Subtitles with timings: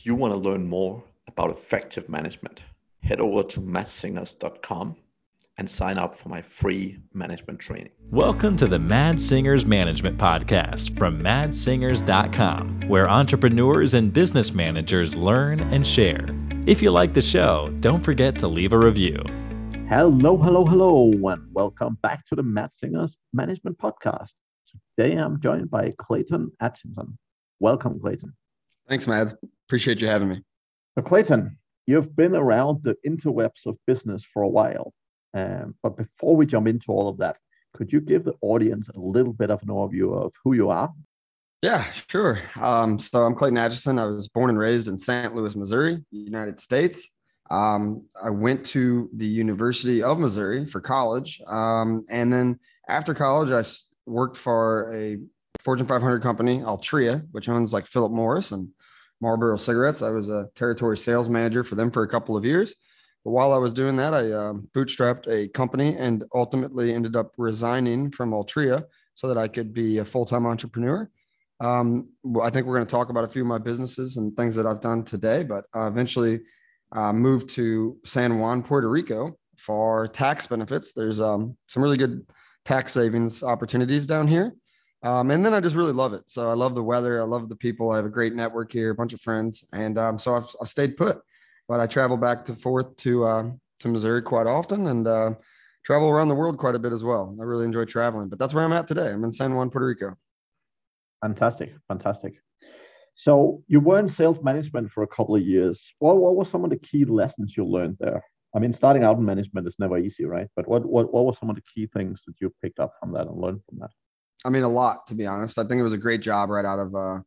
[0.00, 2.62] If you want to learn more about effective management,
[3.02, 4.96] head over to madssingers.com
[5.58, 7.90] and sign up for my free management training.
[8.10, 15.60] Welcome to the Mads Singers Management Podcast from madssingers.com, where entrepreneurs and business managers learn
[15.70, 16.24] and share.
[16.64, 19.22] If you like the show, don't forget to leave a review.
[19.90, 24.30] Hello, hello, hello, and welcome back to the Mads Singers Management Podcast.
[24.98, 27.18] Today I'm joined by Clayton Atchison.
[27.58, 28.32] Welcome, Clayton.
[28.90, 29.34] Thanks, Mads.
[29.68, 30.42] Appreciate you having me.
[30.98, 31.56] So, Clayton,
[31.86, 34.92] you've been around the interwebs of business for a while.
[35.32, 37.36] Um, but before we jump into all of that,
[37.72, 40.92] could you give the audience a little bit of an overview of who you are?
[41.62, 42.40] Yeah, sure.
[42.60, 43.96] Um, so I'm Clayton Atchison.
[43.96, 45.36] I was born and raised in St.
[45.36, 47.14] Louis, Missouri, United States.
[47.48, 51.40] Um, I went to the University of Missouri for college.
[51.46, 53.62] Um, and then after college, I
[54.10, 55.18] worked for a
[55.60, 58.68] Fortune 500 company, Altria, which owns like Philip Morris and
[59.20, 60.02] Marlboro cigarettes.
[60.02, 62.74] I was a territory sales manager for them for a couple of years.
[63.24, 67.32] But while I was doing that, I um, bootstrapped a company and ultimately ended up
[67.36, 71.10] resigning from Altria so that I could be a full time entrepreneur.
[71.60, 72.08] Um,
[72.40, 74.66] I think we're going to talk about a few of my businesses and things that
[74.66, 76.40] I've done today, but uh, eventually
[76.92, 80.94] uh, moved to San Juan, Puerto Rico for tax benefits.
[80.94, 82.26] There's um, some really good
[82.64, 84.54] tax savings opportunities down here.
[85.02, 86.24] Um, and then I just really love it.
[86.26, 87.20] So I love the weather.
[87.20, 87.90] I love the people.
[87.90, 89.66] I have a great network here, a bunch of friends.
[89.72, 91.20] And um, so I've, I've, stayed put,
[91.68, 95.30] but I travel back to forth to, uh, to Missouri quite often and uh,
[95.84, 97.34] travel around the world quite a bit as well.
[97.40, 99.10] I really enjoy traveling, but that's where I'm at today.
[99.10, 100.16] I'm in San Juan, Puerto Rico.
[101.22, 101.72] Fantastic.
[101.88, 102.34] Fantastic.
[103.16, 105.82] So you were in sales management for a couple of years.
[105.98, 108.22] What, what were some of the key lessons you learned there?
[108.54, 110.48] I mean, starting out in management is never easy, right?
[110.56, 113.12] But what, what, what were some of the key things that you picked up from
[113.12, 113.90] that and learned from that?
[114.44, 115.58] I mean, a lot to be honest.
[115.58, 117.18] I think it was a great job right out of, uh,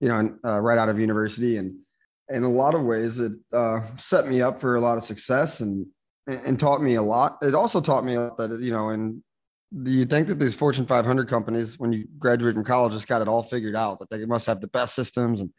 [0.00, 1.76] you know, uh, right out of university, and
[2.28, 5.60] in a lot of ways, it uh, set me up for a lot of success
[5.60, 5.86] and
[6.26, 7.38] and taught me a lot.
[7.42, 9.22] It also taught me that you know, and
[9.72, 13.28] you think that these Fortune 500 companies, when you graduate from college, just got it
[13.28, 15.50] all figured out that they must have the best systems and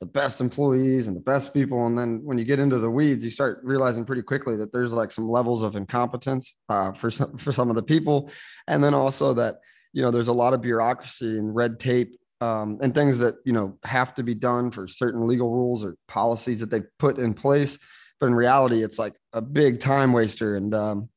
[0.00, 1.86] the best employees and the best people.
[1.86, 4.92] And then when you get into the weeds, you start realizing pretty quickly that there's
[4.92, 8.30] like some levels of incompetence uh, for some for some of the people,
[8.66, 9.56] and then also that
[9.92, 13.52] you know there's a lot of bureaucracy and red tape um, and things that you
[13.52, 17.34] know have to be done for certain legal rules or policies that they put in
[17.34, 17.78] place.
[18.20, 21.08] But in reality, it's like a big time waster and um,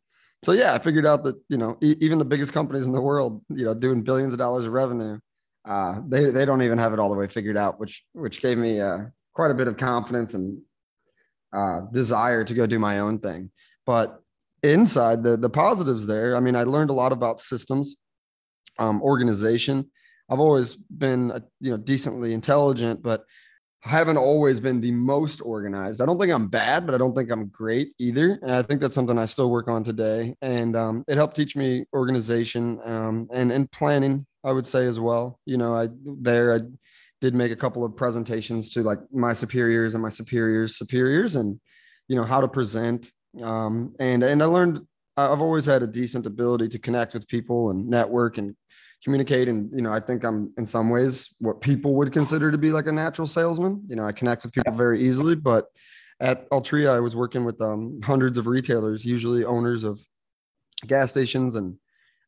[0.44, 3.02] so yeah, I figured out that you know e- even the biggest companies in the
[3.02, 5.20] world, you know, doing billions of dollars of revenue,
[5.66, 8.58] uh, they they don't even have it all the way figured out, which which gave
[8.58, 9.00] me uh,
[9.34, 10.60] quite a bit of confidence and
[11.54, 13.52] uh, desire to go do my own thing.
[13.86, 14.20] But
[14.64, 17.98] inside the the positives there, I mean, I learned a lot about systems,
[18.81, 19.90] um, organization.
[20.30, 23.25] I've always been you know decently intelligent, but
[23.86, 26.02] I haven't always been the most organized.
[26.02, 28.40] I don't think I'm bad, but I don't think I'm great either.
[28.42, 30.36] And I think that's something I still work on today.
[30.42, 34.25] And um, it helped teach me organization um, and and planning.
[34.44, 35.40] I would say as well.
[35.46, 36.59] You know, I there I
[37.22, 41.59] did make a couple of presentations to like my superiors and my superiors superiors, and
[42.08, 43.12] you know how to present.
[43.42, 44.81] Um, and and I learned
[45.18, 48.56] I've always had a decent ability to connect with people and network and
[49.03, 52.57] communicate and you know i think i'm in some ways what people would consider to
[52.57, 53.81] be like a natural salesman.
[53.88, 55.67] You know i connect with people very easily but
[56.19, 60.00] at altria i was working with um, hundreds of retailers usually owners of
[60.88, 61.78] gas stations and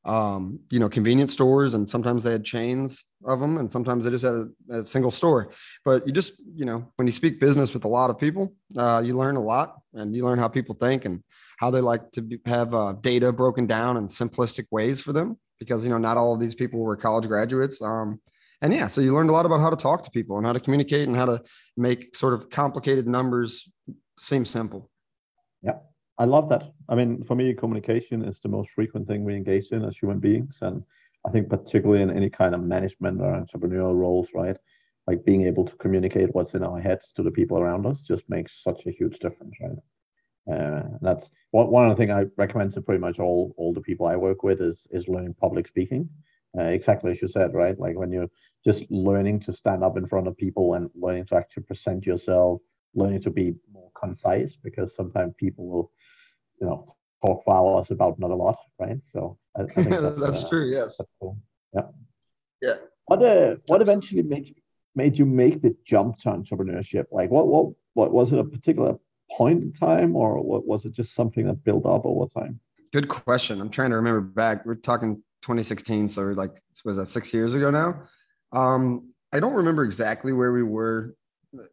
[0.06, 4.12] um, you know convenience stores and sometimes they had chains of them and sometimes they
[4.12, 5.52] just had a, a single store.
[5.86, 9.02] But you just you know when you speak business with a lot of people uh,
[9.04, 11.24] you learn a lot and you learn how people think and
[11.58, 15.38] how they like to be, have uh, data broken down in simplistic ways for them
[15.64, 17.82] because you know not all of these people were college graduates.
[17.82, 18.20] Um,
[18.62, 20.54] and yeah, so you learned a lot about how to talk to people and how
[20.54, 21.42] to communicate and how to
[21.76, 23.70] make sort of complicated numbers
[24.18, 24.90] seem simple.
[25.62, 25.80] Yeah,
[26.18, 26.72] I love that.
[26.88, 30.20] I mean, for me, communication is the most frequent thing we engage in as human
[30.20, 30.84] beings, and
[31.28, 34.58] I think particularly in any kind of management or entrepreneurial roles, right?
[35.08, 38.24] Like being able to communicate what's in our heads to the people around us just
[38.30, 39.78] makes such a huge difference, right?
[40.52, 43.82] Uh, that's one, one of the things I recommend to pretty much all all the
[43.82, 46.10] people I work with is is learning public speaking.
[46.58, 47.80] Uh, exactly as you said, right?
[47.80, 48.30] Like when you're
[48.66, 52.62] just learning to stand up in front of people and learning to actually present yourself,
[52.94, 55.92] learning to be more concise, because sometimes people will,
[56.62, 56.86] you know,
[57.26, 59.00] talk for hours about not a lot, right?
[59.12, 60.70] So I, I think that's, that's uh, true.
[60.70, 60.98] Yes.
[60.98, 61.38] That's cool.
[61.74, 61.88] Yeah.
[62.62, 62.76] Yeah.
[63.06, 64.56] What uh, what eventually made you
[64.96, 67.06] made you make the jump to entrepreneurship?
[67.12, 68.96] Like, what what what was it a particular
[69.36, 72.60] point in time, or what was it just something that built up over time?
[72.92, 73.60] Good question.
[73.60, 74.66] I'm trying to remember back.
[74.66, 78.04] We're talking 2016, so like was that six years ago now?
[78.52, 81.16] Um, I don't remember exactly where we were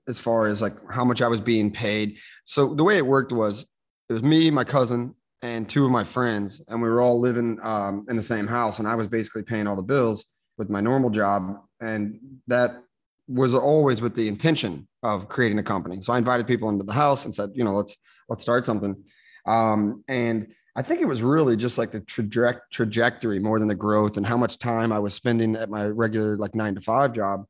[0.09, 2.19] as far as like how much I was being paid.
[2.45, 3.67] So the way it worked was
[4.09, 7.59] it was me, my cousin, and two of my friends, and we were all living
[7.63, 8.79] um, in the same house.
[8.79, 10.25] And I was basically paying all the bills
[10.59, 12.83] with my normal job, and that
[13.31, 16.03] was always with the intention of creating a company.
[16.03, 17.97] So I invited people into the house and said, you know, let's
[18.29, 18.97] let's start something.
[19.47, 23.75] Um, and I think it was really just like the traje- trajectory more than the
[23.75, 27.13] growth and how much time I was spending at my regular like nine to five
[27.13, 27.45] job.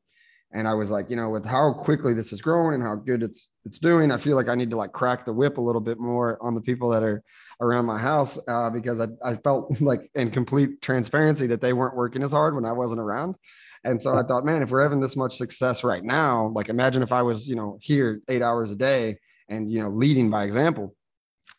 [0.53, 3.23] And I was like, you know, with how quickly this is growing and how good
[3.23, 5.81] it's it's doing, I feel like I need to like crack the whip a little
[5.81, 7.23] bit more on the people that are
[7.59, 11.95] around my house uh, because I, I felt like in complete transparency that they weren't
[11.95, 13.35] working as hard when I wasn't around.
[13.83, 17.01] And so I thought, man, if we're having this much success right now, like imagine
[17.01, 19.17] if I was, you know, here eight hours a day
[19.49, 20.95] and you know leading by example.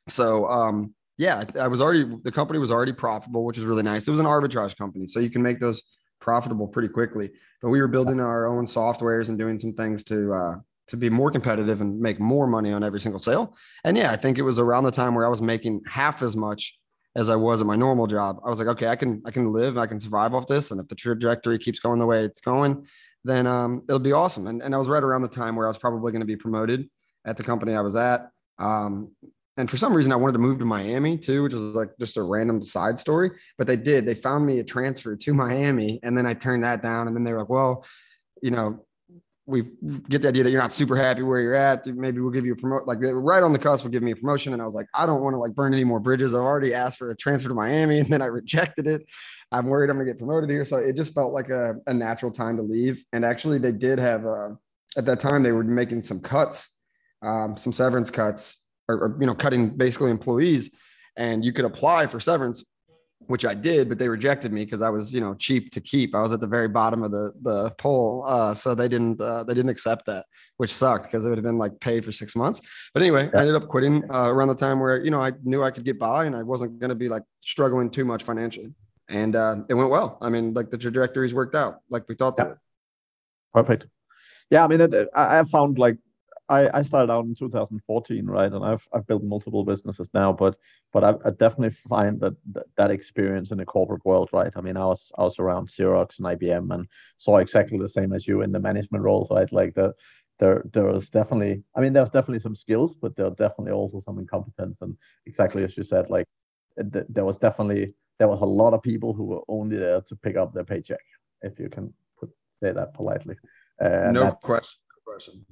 [0.08, 4.08] So um, yeah, I was already the company was already profitable, which is really nice.
[4.08, 5.82] It was an arbitrage company, so you can make those
[6.20, 7.30] profitable pretty quickly.
[7.60, 10.54] But we were building our own softwares and doing some things to uh,
[10.88, 13.56] to be more competitive and make more money on every single sale.
[13.84, 16.36] And yeah, I think it was around the time where I was making half as
[16.36, 16.76] much
[17.14, 18.40] as I was at my normal job.
[18.44, 20.80] I was like, okay, I can I can live, I can survive off this, and
[20.80, 22.86] if the trajectory keeps going the way it's going,
[23.24, 24.46] then um, it'll be awesome.
[24.46, 26.36] And and I was right around the time where I was probably going to be
[26.36, 26.88] promoted
[27.26, 28.30] at the company I was at.
[28.58, 29.12] Um,
[29.58, 32.16] and for some reason I wanted to move to Miami too, which was like just
[32.16, 33.30] a random side story.
[33.58, 34.06] But they did.
[34.06, 37.06] They found me a transfer to Miami, and then I turned that down.
[37.06, 37.84] And then they were like, "Well,
[38.42, 38.84] you know,
[39.46, 39.64] we
[40.08, 41.86] get the idea that you're not super happy where you're at.
[41.86, 42.86] Maybe we'll give you a promote.
[42.86, 45.04] Like right on the cusp, will give me a promotion." And I was like, "I
[45.06, 46.34] don't want to like burn any more bridges.
[46.34, 49.04] I've already asked for a transfer to Miami, and then I rejected it.
[49.50, 52.30] I'm worried I'm gonna get promoted here, so it just felt like a, a natural
[52.30, 53.04] time to leave.
[53.12, 54.50] And actually, they did have uh,
[54.96, 56.78] at that time they were making some cuts,
[57.22, 60.70] um, some severance cuts or, or you know cutting basically employees
[61.16, 62.64] and you could apply for severance
[63.26, 66.14] which I did, but they rejected me because I was, you know, cheap to keep.
[66.14, 69.44] I was at the very bottom of the the poll, uh, so they didn't uh,
[69.44, 70.26] they didn't accept that,
[70.56, 72.60] which sucked because it would have been like paid for six months.
[72.94, 75.62] But anyway, I ended up quitting uh, around the time where you know I knew
[75.62, 78.74] I could get by and I wasn't going to be like struggling too much financially,
[79.08, 80.18] and uh, it went well.
[80.20, 82.58] I mean, like the trajectories worked out like we thought they would.
[83.54, 83.86] Perfect.
[84.50, 85.96] Yeah, I mean, it, I, I found like
[86.52, 90.56] I, I started out in 2014, right, and I've I've built multiple businesses now, but
[90.92, 94.52] but I, I definitely find that, that that experience in the corporate world, right?
[94.54, 98.12] I mean, I was I was around Xerox and IBM and saw exactly the same
[98.12, 99.50] as you in the management roles, right?
[99.50, 99.94] Like the
[100.40, 104.00] there there was definitely, I mean, there's definitely some skills, but there are definitely also
[104.00, 104.94] some incompetence, and
[105.24, 106.26] exactly as you said, like
[106.76, 110.36] there was definitely there was a lot of people who were only there to pick
[110.36, 111.06] up their paycheck,
[111.40, 113.36] if you can put say that politely.
[113.80, 114.78] Uh, no question.
[114.90, 115.46] No question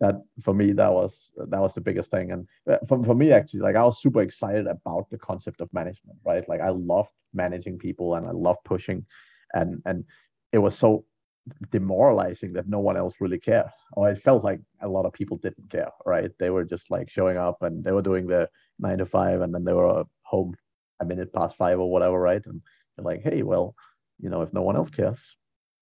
[0.00, 2.32] that for me that was that was the biggest thing.
[2.32, 5.72] And uh, for, for me actually like i was super excited about the concept of
[5.72, 6.48] management right?
[6.48, 9.04] Like i loved managing people and i loved pushing.
[9.54, 10.04] And and
[10.52, 11.04] it was so
[11.72, 13.66] demoralizing that no one else really cared.
[13.92, 16.30] Or it felt like a lot of people didn't care right?
[16.38, 18.48] They were just like showing up and they were doing the
[18.78, 20.54] nine to five and then they were home
[21.00, 22.42] a minute past five or whatever right?
[22.46, 22.60] And
[23.02, 23.74] like hey well
[24.18, 25.18] you know if no one else cares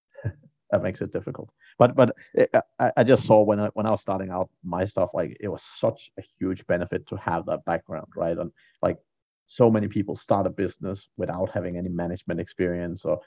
[0.71, 3.91] that makes it difficult but but it, I, I just saw when I when I
[3.91, 7.65] was starting out my stuff like it was such a huge benefit to have that
[7.65, 8.53] background right and
[8.83, 8.99] like
[9.47, 13.21] so many people start a business without having any management experience or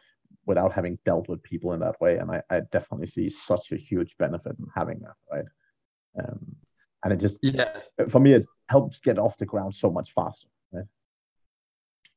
[0.46, 3.78] without having dealt with people in that way and I, I definitely see such a
[3.78, 5.46] huge benefit in having that right
[6.20, 6.56] um,
[7.04, 7.78] and it just yeah
[8.10, 10.86] for me it helps get off the ground so much faster right?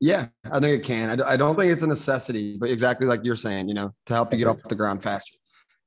[0.01, 1.21] Yeah, I think it can.
[1.21, 4.33] I, don't think it's a necessity, but exactly like you're saying, you know, to help
[4.33, 5.35] you get off the ground faster.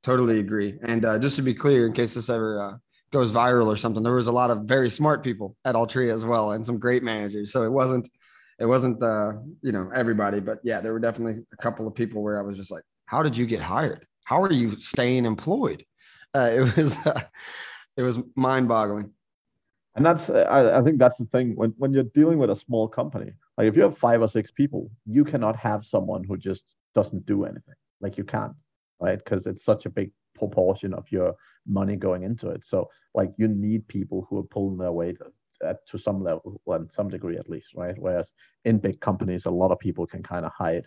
[0.02, 0.78] Totally agree.
[0.82, 2.76] And uh, just to be clear, in case this ever uh,
[3.12, 6.24] goes viral or something, there was a lot of very smart people at Altria as
[6.24, 7.52] well, and some great managers.
[7.52, 8.08] So it wasn't,
[8.60, 12.22] it wasn't, uh, you know, everybody, but yeah, there were definitely a couple of people
[12.22, 14.06] where I was just like, "How did you get hired?
[14.24, 15.84] How are you staying employed?"
[16.34, 17.20] Uh, it was, uh,
[17.96, 19.10] it was mind-boggling.
[19.96, 22.86] And that's, I, I think that's the thing when when you're dealing with a small
[22.86, 23.32] company.
[23.56, 26.62] Like if you have five or six people, you cannot have someone who just
[26.94, 27.74] doesn't do anything.
[28.00, 28.52] Like you can't
[29.00, 29.18] right?
[29.18, 31.34] Because it's such a big proportion of your
[31.66, 32.64] money going into it.
[32.64, 35.18] So like you need people who are pulling their weight
[35.64, 37.96] at, to some level, well, some degree at least, right?
[37.98, 38.32] Whereas
[38.64, 40.86] in big companies, a lot of people can kind of hide.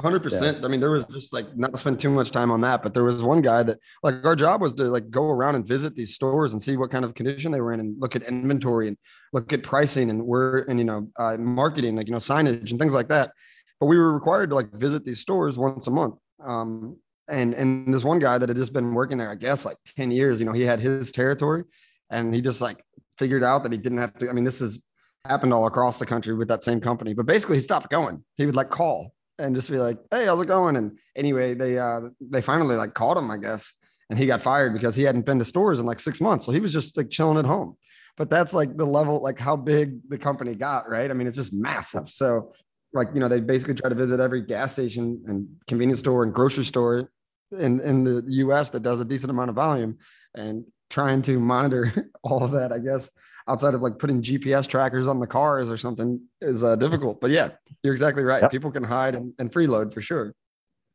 [0.00, 0.64] Hundred percent.
[0.64, 2.94] I mean, there was just like not to spend too much time on that, but
[2.94, 5.94] there was one guy that like our job was to like go around and visit
[5.94, 8.88] these stores and see what kind of condition they were in, and look at inventory
[8.88, 8.96] and
[9.32, 12.80] look at pricing and where and you know uh, marketing, like you know signage and
[12.80, 13.32] things like that.
[13.78, 16.14] But we were required to like visit these stores once a month.
[16.42, 16.96] Um,
[17.32, 20.10] and and this one guy that had just been working there, I guess, like 10
[20.10, 21.64] years, you know, he had his territory
[22.10, 22.84] and he just like
[23.18, 24.28] figured out that he didn't have to.
[24.28, 24.82] I mean, this has
[25.24, 28.22] happened all across the country with that same company, but basically he stopped going.
[28.36, 30.76] He would like call and just be like, Hey, how's it going?
[30.76, 33.72] And anyway, they uh they finally like called him, I guess.
[34.10, 36.44] and he got fired because he hadn't been to stores in like six months.
[36.44, 37.76] So he was just like chilling at home.
[38.18, 41.10] But that's like the level, like how big the company got, right?
[41.10, 42.10] I mean, it's just massive.
[42.10, 42.52] So,
[42.92, 46.34] like, you know, they basically try to visit every gas station and convenience store and
[46.34, 47.10] grocery store
[47.52, 49.98] in, in the US that does a decent amount of volume
[50.34, 53.10] and trying to monitor all of that, I guess,
[53.48, 57.20] outside of like putting GPS trackers on the cars or something is uh, difficult.
[57.20, 57.50] But yeah,
[57.82, 58.42] you're exactly right.
[58.42, 58.50] Yep.
[58.50, 60.34] People can hide and, and freeload for sure.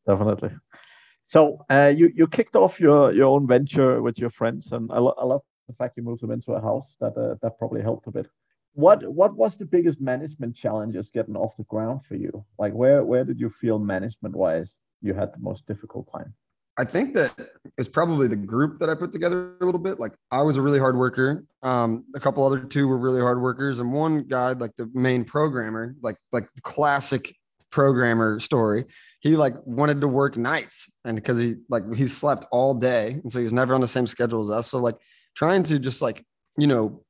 [0.07, 0.51] Definitely.
[1.25, 4.99] So uh, you you kicked off your your own venture with your friends, and I,
[4.99, 6.95] lo- I love the fact you moved them into a house.
[7.01, 8.27] That uh, that probably helped a bit.
[8.73, 12.45] What what was the biggest management challenges getting off the ground for you?
[12.57, 14.71] Like where where did you feel management wise
[15.01, 16.33] you had the most difficult time?
[16.79, 17.33] I think that
[17.77, 19.99] it's probably the group that I put together a little bit.
[19.99, 21.43] Like I was a really hard worker.
[21.63, 25.23] Um, a couple other two were really hard workers, and one guy, like the main
[25.23, 27.35] programmer, like like classic
[27.71, 28.85] programmer story,
[29.21, 33.31] he like wanted to work nights, and because he like he slept all day, and
[33.31, 34.67] so he was never on the same schedule as us.
[34.67, 34.95] So like
[35.35, 36.23] trying to just like
[36.59, 37.03] you know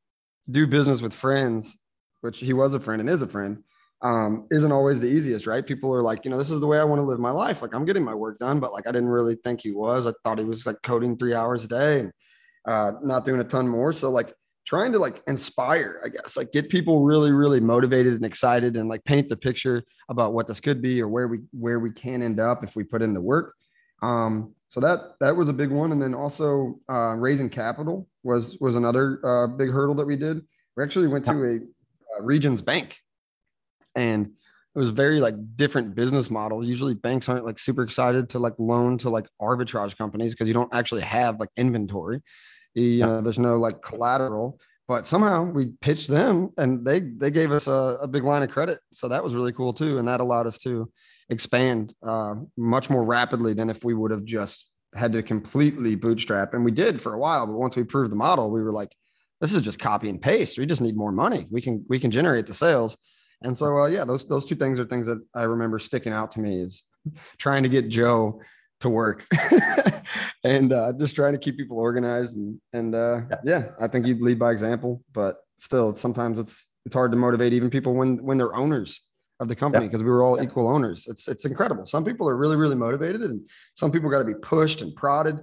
[0.50, 1.78] do business with friends,
[2.22, 3.64] which he was a friend and is a friend
[4.02, 5.66] um, isn't always the easiest, right?
[5.66, 7.62] People are like, you know, this is the way I want to live my life.
[7.62, 10.06] Like I'm getting my work done, but like I didn't really think he was.
[10.06, 12.12] I thought he was like coding three hours a day and
[12.68, 13.92] uh, not doing a ton more.
[13.94, 14.34] So like
[14.66, 18.88] trying to like inspire, I guess, like get people really, really motivated and excited and
[18.88, 22.22] like paint the picture about what this could be or where we where we can
[22.22, 23.56] end up if we put in the work.
[24.04, 28.58] Um, so that that was a big one, and then also uh, raising capital was
[28.60, 30.42] was another uh, big hurdle that we did.
[30.76, 33.00] We actually went to a, a uh, Regions Bank
[33.98, 36.64] and it was very like different business model.
[36.64, 40.54] Usually banks aren't like super excited to like loan to like arbitrage companies because you
[40.54, 42.22] don't actually have like inventory.
[42.76, 44.60] You know, there's no like collateral.
[44.88, 48.52] But somehow we pitched them and they they gave us a, a big line of
[48.52, 48.80] credit.
[48.94, 49.98] So that was really cool too.
[49.98, 50.90] And that allowed us to
[51.30, 56.54] expand uh, much more rapidly than if we would have just had to completely bootstrap.
[56.54, 58.96] And we did for a while, but once we proved the model, we were like,
[59.42, 60.58] this is just copy and paste.
[60.58, 61.48] We just need more money.
[61.50, 62.96] We can we can generate the sales
[63.42, 66.32] and so, uh, yeah, those those two things are things that I remember sticking out
[66.32, 66.84] to me is
[67.38, 68.42] trying to get Joe
[68.80, 69.26] to work
[70.44, 73.70] and uh, just trying to keep people organized and and uh, yeah.
[73.80, 77.70] I think you'd lead by example, but still, sometimes it's it's hard to motivate even
[77.70, 79.02] people when when they're owners
[79.40, 81.06] of the company because we were all equal owners.
[81.08, 81.86] It's it's incredible.
[81.86, 85.36] Some people are really really motivated, and some people got to be pushed and prodded.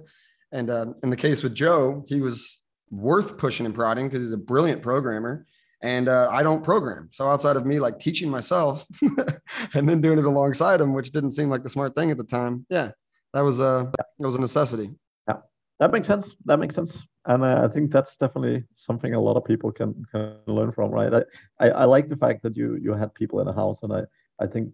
[0.51, 4.33] And uh, in the case with Joe, he was worth pushing and prodding because he's
[4.33, 5.45] a brilliant programmer
[5.85, 7.09] and uh, I don't program.
[7.11, 8.87] So outside of me like teaching myself
[9.75, 12.23] and then doing it alongside him, which didn't seem like the smart thing at the
[12.23, 12.65] time.
[12.71, 12.91] Yeah,
[13.33, 14.89] that was a that was a necessity.
[15.27, 15.37] Yeah,
[15.79, 16.35] that makes sense.
[16.45, 20.03] That makes sense, and uh, I think that's definitely something a lot of people can
[20.11, 20.89] can learn from.
[20.89, 21.13] Right?
[21.13, 21.23] I,
[21.63, 24.01] I, I like the fact that you you had people in the house, and I
[24.43, 24.71] I think.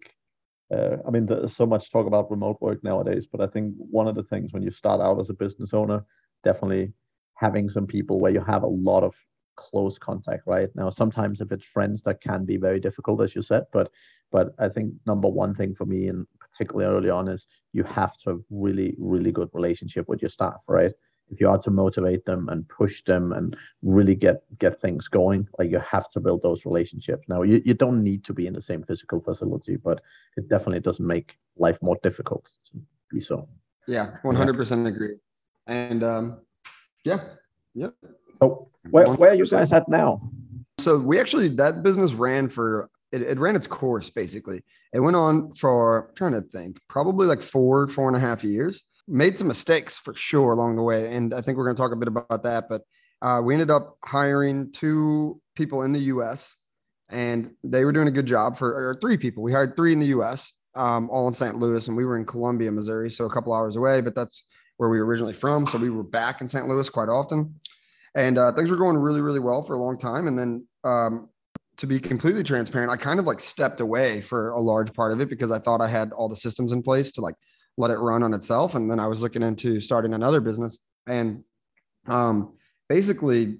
[0.73, 4.07] Uh, I mean, there's so much talk about remote work nowadays, but I think one
[4.07, 6.05] of the things when you start out as a business owner,
[6.45, 6.93] definitely
[7.35, 9.13] having some people where you have a lot of
[9.65, 10.69] close contact right?
[10.75, 13.87] Now sometimes if it's friends that can be very difficult as you said but
[14.35, 18.13] but i think number one thing for me and particularly early on is you have
[18.19, 20.93] to have really really good relationship with your staff right?
[21.33, 25.47] If you are to motivate them and push them and really get get things going
[25.57, 27.23] like you have to build those relationships.
[27.33, 29.97] Now you, you don't need to be in the same physical facility but
[30.37, 31.29] it definitely doesn't make
[31.65, 32.73] life more difficult to
[33.11, 33.47] be so.
[33.87, 35.15] Yeah 100% agree.
[35.67, 36.25] And um
[37.05, 37.21] yeah
[37.73, 37.93] yep
[38.41, 40.21] so where, where are you guys at now?
[40.79, 44.63] So we actually that business ran for it, it ran its course basically.
[44.93, 48.43] It went on for I'm trying to think, probably like four, four and a half
[48.43, 48.83] years.
[49.07, 51.13] Made some mistakes for sure along the way.
[51.13, 52.67] And I think we're gonna talk a bit about that.
[52.69, 52.81] But
[53.21, 56.55] uh, we ended up hiring two people in the US
[57.09, 59.43] and they were doing a good job for or three people.
[59.43, 61.59] We hired three in the US, um, all in St.
[61.59, 64.43] Louis, and we were in Columbia, Missouri, so a couple hours away, but that's
[64.77, 65.67] where we were originally from.
[65.67, 66.67] So we were back in St.
[66.67, 67.53] Louis quite often
[68.15, 70.27] and uh, things were going really, really well for a long time.
[70.27, 71.29] And then, um,
[71.77, 75.21] to be completely transparent, I kind of like stepped away for a large part of
[75.21, 77.35] it because I thought I had all the systems in place to like
[77.77, 78.75] let it run on itself.
[78.75, 80.77] And then I was looking into starting another business,
[81.07, 81.43] and
[82.07, 82.53] um,
[82.89, 83.57] basically,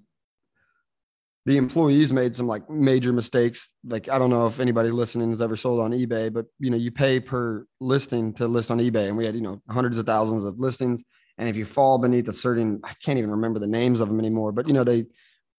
[1.45, 3.69] the employees made some like major mistakes.
[3.83, 6.77] Like I don't know if anybody listening has ever sold on eBay, but you know
[6.77, 10.05] you pay per listing to list on eBay, and we had you know hundreds of
[10.05, 11.01] thousands of listings
[11.37, 14.19] and if you fall beneath a certain, I can't even remember the names of them
[14.19, 15.05] anymore, but you know, they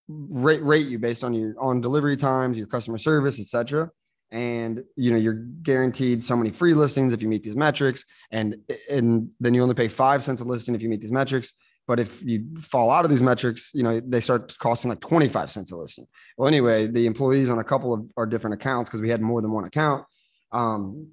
[0.08, 3.90] rate, rate you based on your on delivery times, your customer service, etc.
[4.30, 8.04] And you know, you're guaranteed so many free listings if you meet these metrics.
[8.30, 8.56] And
[8.90, 11.52] and then you only pay five cents a listing if you meet these metrics.
[11.88, 15.50] But if you fall out of these metrics, you know, they start costing like 25
[15.50, 16.06] cents a listing.
[16.38, 19.42] Well, anyway, the employees on a couple of our different accounts, because we had more
[19.42, 20.04] than one account,
[20.52, 21.08] um,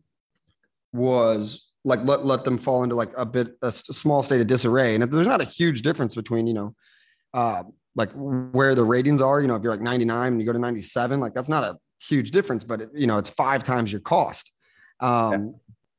[0.94, 4.96] was like let, let them fall into like a bit a small state of disarray.
[4.96, 6.76] And there's not a huge difference between you know
[7.34, 7.64] uh
[7.96, 10.60] like where the ratings are you know if you're like 99 and you go to
[10.60, 14.02] 97 like that's not a huge difference but it, you know it's five times your
[14.02, 14.52] cost.
[15.00, 15.40] Um yeah.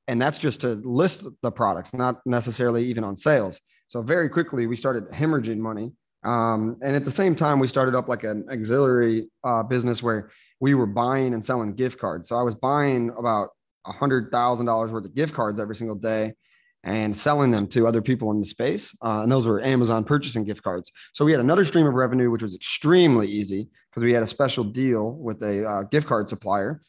[0.09, 3.61] and that's just to list the products not necessarily even on sales.
[3.89, 5.93] So very quickly we started hemorrhaging money.
[6.25, 10.31] Um and at the same time we started up like an auxiliary uh business where
[10.61, 12.29] we were buying and selling gift cards.
[12.29, 13.51] So i was buying about
[13.87, 16.35] $100,000 worth of gift cards every single day
[16.83, 18.97] and selling them to other people in the space.
[19.03, 20.91] Uh, and those were Amazon purchasing gift cards.
[21.13, 24.27] So we had another stream of revenue, which was extremely easy because we had a
[24.27, 26.81] special deal with a uh, gift card supplier.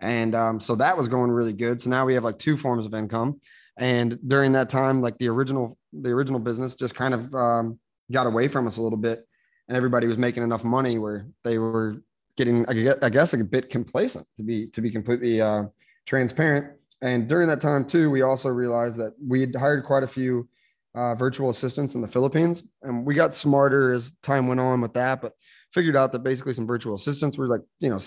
[0.00, 1.80] And um, so that was going really good.
[1.82, 3.40] So now we have like two forms of income.
[3.76, 7.78] And during that time, like the original, the original business just kind of um,
[8.10, 9.26] got away from us a little bit.
[9.68, 12.02] And everybody was making enough money where they were
[12.36, 15.64] getting, I guess, like a bit complacent to be, to be completely uh,
[16.06, 16.66] transparent.
[17.02, 20.48] And during that time too, we also realized that we had hired quite a few
[20.94, 24.94] uh, virtual assistants in the Philippines, and we got smarter as time went on with
[24.94, 25.20] that.
[25.20, 25.32] But
[25.72, 28.00] figured out that basically some virtual assistants were like you know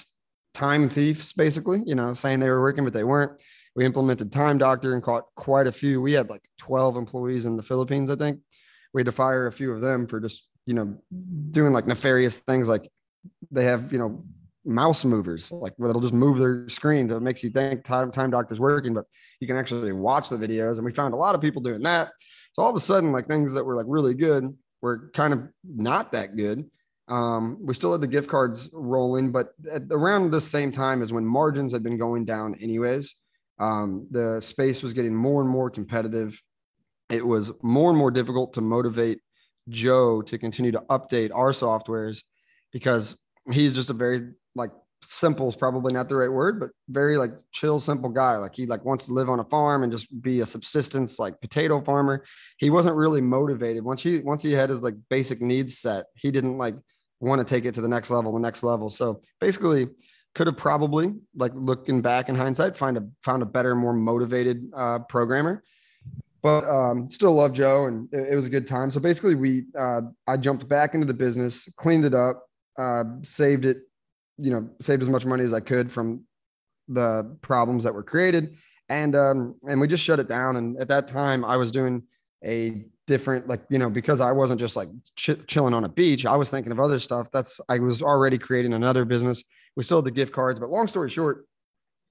[0.53, 3.39] time thieves, basically, you know, saying they were working but they weren't.
[3.75, 6.01] We implemented Time Doctor and caught quite a few.
[6.01, 8.39] We had like 12 employees in the Philippines, I think.
[8.91, 10.97] We had to fire a few of them for just you know
[11.51, 12.89] doing like nefarious things like
[13.51, 14.23] they have you know
[14.67, 18.29] mouse movers, like where they'll just move their screen to makes you think time time
[18.29, 19.05] doctor's working, but
[19.39, 20.75] you can actually watch the videos.
[20.75, 22.11] And we found a lot of people doing that.
[22.53, 25.47] So all of a sudden, like things that were like really good were kind of
[25.63, 26.69] not that good.
[27.07, 31.13] Um, we still had the gift cards rolling, but at around the same time as
[31.13, 33.15] when margins had been going down, anyways,
[33.59, 36.41] um, the space was getting more and more competitive.
[37.09, 39.21] It was more and more difficult to motivate
[39.69, 42.23] Joe to continue to update our softwares
[42.73, 43.15] because
[43.51, 44.71] he's just a very like
[45.03, 48.37] simple is probably not the right word, but very like chill, simple guy.
[48.37, 51.39] Like he like wants to live on a farm and just be a subsistence like
[51.41, 52.23] potato farmer.
[52.57, 53.83] He wasn't really motivated.
[53.83, 56.75] Once he once he had his like basic needs set, he didn't like
[57.19, 58.89] want to take it to the next level, the next level.
[58.89, 59.87] So basically,
[60.35, 64.69] could have probably like looking back in hindsight, find a found a better, more motivated
[64.75, 65.63] uh, programmer.
[66.43, 68.91] But um, still love Joe, and it, it was a good time.
[68.91, 72.46] So basically, we uh, I jumped back into the business, cleaned it up,
[72.77, 73.87] uh, saved it
[74.37, 76.23] you know, saved as much money as I could from
[76.87, 78.55] the problems that were created.
[78.89, 80.55] And um, and we just shut it down.
[80.55, 82.03] And at that time, I was doing
[82.45, 86.25] a different, like, you know, because I wasn't just like ch- chilling on a beach,
[86.25, 87.29] I was thinking of other stuff.
[87.31, 89.43] That's I was already creating another business.
[89.75, 91.45] We still had the gift cards, but long story short,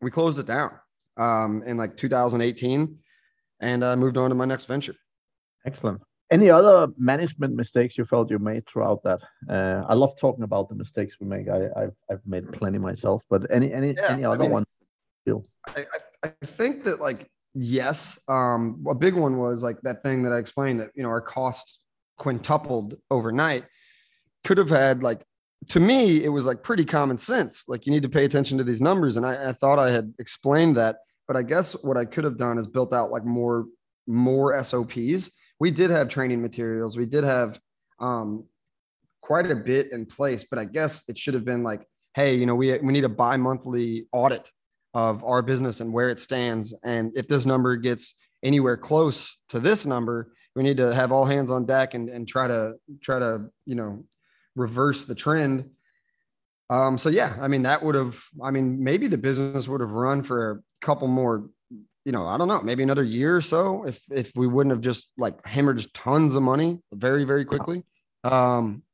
[0.02, 0.72] we closed it down
[1.16, 2.98] um, in like 2018
[3.60, 4.94] and I uh, moved on to my next venture.
[5.64, 6.02] Excellent.
[6.30, 9.20] Any other management mistakes you felt you made throughout that?
[9.48, 11.48] Uh, I love talking about the mistakes we make.
[11.48, 14.64] I, have I've made plenty myself, but any any yeah, any other I mean, one?
[15.68, 15.84] I,
[16.24, 20.38] I think that like yes, um, a big one was like that thing that I
[20.38, 21.80] explained that you know our costs
[22.18, 23.64] quintupled overnight.
[24.44, 25.24] Could have had like
[25.68, 27.64] to me it was like pretty common sense.
[27.68, 30.12] Like you need to pay attention to these numbers, and I, I thought I had
[30.18, 33.66] explained that, but I guess what I could have done is built out like more
[34.06, 36.96] more SOPs we did have training materials.
[36.96, 37.60] We did have
[37.98, 38.44] um,
[39.22, 42.46] quite a bit in place, but I guess it should have been like, hey, you
[42.46, 44.50] know, we, we need a bi monthly audit
[44.94, 46.74] of our business and where it stands.
[46.84, 51.26] And if this number gets anywhere close to this number, we need to have all
[51.26, 54.04] hands on deck and, and try to try to, you know,
[54.54, 55.68] reverse the trend.
[56.70, 59.92] Um, so yeah, I mean, that would have, I mean, maybe the business would have
[59.92, 61.50] run for a couple more
[62.06, 64.80] you know, I don't know, maybe another year or so if if we wouldn't have
[64.80, 67.82] just like hemorrhaged tons of money very, very quickly.
[68.22, 68.84] Um,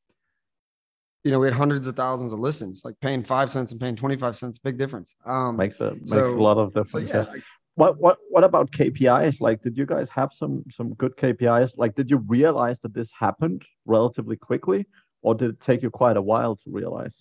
[1.22, 3.96] you know, we had hundreds of thousands of listens, like paying five cents and paying
[3.96, 5.14] 25 cents, big difference.
[5.27, 6.90] Um, makes a makes so, a lot of difference.
[6.90, 7.42] So yeah, like,
[7.75, 9.42] what what what about KPIs?
[9.42, 11.72] Like, did you guys have some some good KPIs?
[11.77, 14.87] Like, did you realize that this happened relatively quickly,
[15.20, 17.14] or did it take you quite a while to realize?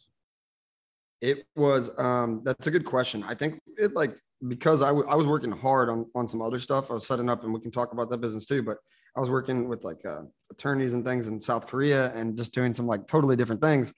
[1.20, 3.24] It was um that's a good question.
[3.24, 4.12] I think it like
[4.48, 6.90] because I, w- I was working hard on, on some other stuff.
[6.90, 8.64] I was setting up, and we can talk about that business too.
[8.64, 8.78] But
[9.16, 12.74] I was working with like uh, attorneys and things in South Korea, and just doing
[12.74, 13.94] some like totally different things.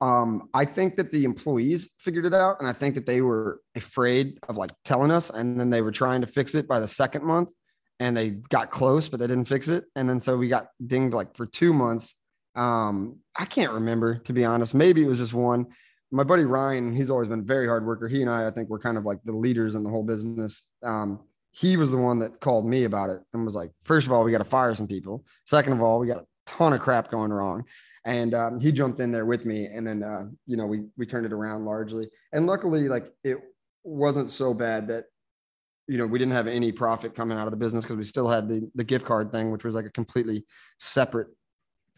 [0.00, 3.60] Um, I think that the employees figured it out, and I think that they were
[3.76, 6.88] afraid of like telling us, and then they were trying to fix it by the
[6.88, 7.50] second month,
[8.00, 11.14] and they got close, but they didn't fix it, and then so we got dinged
[11.14, 12.14] like for two months.
[12.54, 14.74] Um, I can't remember to be honest.
[14.74, 15.66] Maybe it was just one
[16.12, 18.06] my buddy Ryan, he's always been a very hard worker.
[18.06, 20.62] He and I, I think, we're kind of like the leaders in the whole business.
[20.82, 21.20] Um,
[21.50, 24.22] he was the one that called me about it and was like, first of all,
[24.22, 25.24] we got to fire some people.
[25.44, 27.64] Second of all, we got a ton of crap going wrong.
[28.04, 31.06] And um, he jumped in there with me, and then uh, you know we we
[31.06, 32.08] turned it around largely.
[32.32, 33.38] And luckily, like it
[33.84, 35.04] wasn't so bad that
[35.88, 38.28] you know, we didn't have any profit coming out of the business because we still
[38.28, 40.44] had the the gift card thing, which was like a completely
[40.78, 41.28] separate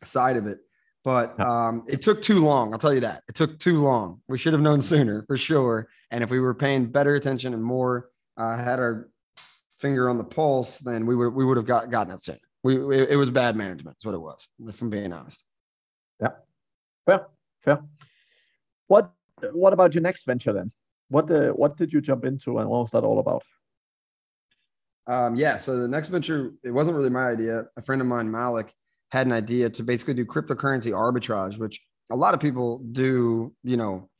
[0.02, 0.58] side of it.
[1.04, 2.72] But um, it took too long.
[2.72, 4.22] I'll tell you that it took too long.
[4.26, 5.88] We should have known sooner for sure.
[6.10, 9.10] And if we were paying better attention and more uh, had our
[9.78, 12.38] finger on the pulse, then we would we would have got gotten it sooner.
[12.62, 13.96] We it, it was bad management.
[13.96, 14.48] That's what it was.
[14.66, 15.44] If I'm being honest.
[16.22, 16.28] Yeah.
[17.04, 17.26] Fair.
[17.62, 17.82] Fair.
[18.86, 19.12] What
[19.52, 20.72] What about your next venture then?
[21.08, 23.42] What uh, What did you jump into, and what was that all about?
[25.06, 25.58] Um, yeah.
[25.58, 27.66] So the next venture, it wasn't really my idea.
[27.76, 28.72] A friend of mine, Malik,
[29.14, 33.76] had an idea to basically do cryptocurrency arbitrage, which a lot of people do, you
[33.76, 34.10] know,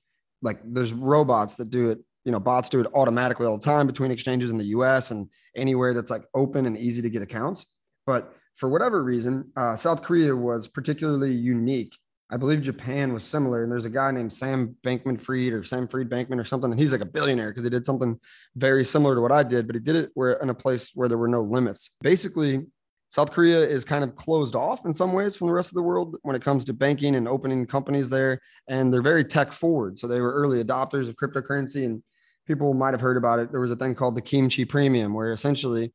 [0.41, 3.89] like there's robots that do it, you know, bots do it automatically all the time
[3.89, 7.67] between exchanges in the US and anywhere that's like open and easy to get accounts.
[8.07, 11.99] But for whatever reason, uh, South Korea was particularly unique.
[12.31, 13.65] I believe Japan was similar.
[13.65, 16.71] And there's a guy named Sam Bankman Fried or Sam Fried Bankman or something.
[16.71, 18.19] And he's like a billionaire because he did something
[18.55, 21.09] very similar to what I did, but he did it where in a place where
[21.09, 21.91] there were no limits.
[22.01, 22.65] Basically,
[23.15, 25.83] South Korea is kind of closed off in some ways from the rest of the
[25.85, 28.41] world when it comes to banking and opening companies there.
[28.67, 30.01] And they're very tech forward.
[30.01, 31.85] So they were early adopters of cryptocurrency.
[31.85, 32.03] And
[32.45, 33.53] people might have heard about it.
[33.53, 35.93] There was a thing called the Kimchi Premium, where essentially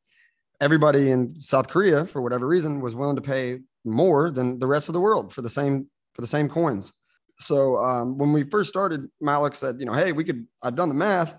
[0.62, 4.88] everybody in South Korea, for whatever reason, was willing to pay more than the rest
[4.88, 6.93] of the world for the same for the same coins.
[7.38, 10.47] So um, when we first started, Malik said, you know, hey, we could.
[10.63, 11.36] I've done the math.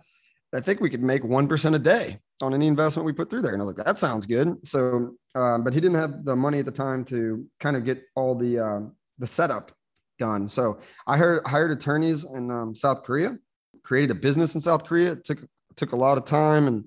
[0.55, 3.43] I think we could make one percent a day on any investment we put through
[3.43, 3.53] there.
[3.53, 4.57] And I was like, that sounds good.
[4.65, 8.03] So, um, but he didn't have the money at the time to kind of get
[8.15, 8.81] all the uh,
[9.19, 9.73] the setup
[10.19, 10.49] done.
[10.49, 13.37] So I heard, hired attorneys in um, South Korea,
[13.83, 15.13] created a business in South Korea.
[15.13, 15.39] It took
[15.77, 16.85] took a lot of time and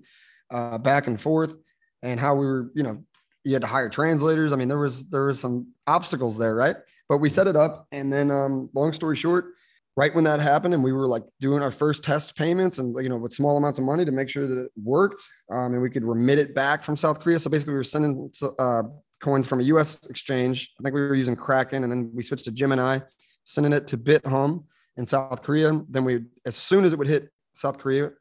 [0.51, 1.55] uh, back and forth,
[2.01, 3.03] and how we were, you know,
[3.43, 4.53] you had to hire translators.
[4.53, 6.77] I mean, there was there was some obstacles there, right?
[7.09, 9.53] But we set it up, and then, um, long story short,
[9.95, 13.09] right when that happened and we were like doing our first test payments and you
[13.09, 15.89] know with small amounts of money to make sure that it worked um, and we
[15.89, 17.39] could remit it back from south korea.
[17.39, 18.83] So basically we were sending uh,
[19.21, 20.71] coins from a us exchange.
[20.79, 22.99] I think we were using kraken and then we switched to gemini
[23.45, 24.63] sending it to bithumb
[24.97, 25.81] in south korea.
[25.89, 28.11] Then we as soon as it would hit south korea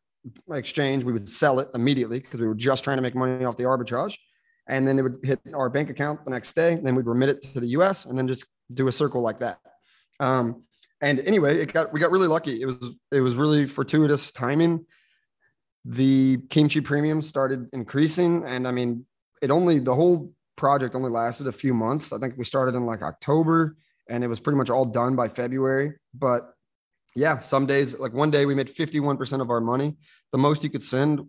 [0.53, 3.57] exchange we would sell it immediately because we were just trying to make money off
[3.57, 4.17] the arbitrage.
[4.69, 7.43] And then it would hit our bank account the next day then we'd remit it
[7.55, 9.59] to the us and then just do a circle like that.
[10.21, 10.63] Um,
[11.03, 12.63] and anyway, it got we got really lucky.
[12.63, 14.87] It was it was really fortuitous timing.
[15.85, 19.05] The kimchi premium started increasing, and I mean,
[19.43, 22.13] it only the whole project only lasted a few months.
[22.13, 23.77] I think we started in like October,
[24.09, 25.95] and it was pretty much all done by February.
[26.15, 26.55] But
[27.17, 29.97] yeah, some days, like one day, we made fifty one percent of our money.
[30.31, 31.27] The most you could send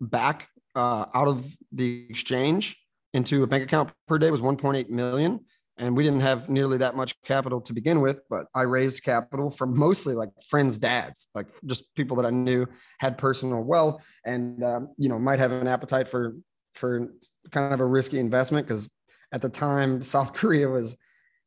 [0.00, 2.76] back uh, out of the exchange
[3.14, 5.40] into a bank account per day was 1.8 million
[5.78, 9.50] and we didn't have nearly that much capital to begin with but i raised capital
[9.50, 12.66] from mostly like friends dads like just people that i knew
[12.98, 16.36] had personal wealth and um, you know might have an appetite for
[16.74, 17.08] for
[17.50, 18.88] kind of a risky investment because
[19.32, 20.96] at the time south korea was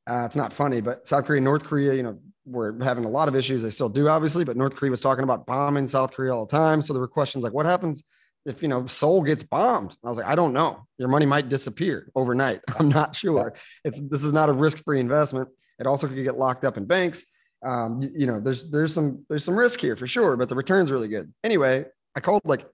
[0.07, 3.27] uh, it's not funny but south korea north korea you know were having a lot
[3.27, 3.63] of issues.
[3.63, 6.55] They still do obviously but north korea was talking about bombing south korea all the
[6.55, 6.81] time.
[6.81, 8.03] So there were questions like what happens
[8.45, 9.95] if you know Seoul gets bombed.
[10.03, 10.85] I was like, I don't know.
[10.97, 12.61] Your money might disappear overnight.
[12.79, 13.53] I'm not sure.
[13.83, 15.49] It's this is not a risk-free investment.
[15.79, 17.25] It also could get locked up in banks.
[17.63, 20.55] Um, you, you, know, there's there's some there's some risk here for sure, but the
[20.55, 21.33] return's really good.
[21.43, 22.65] Anyway, I called like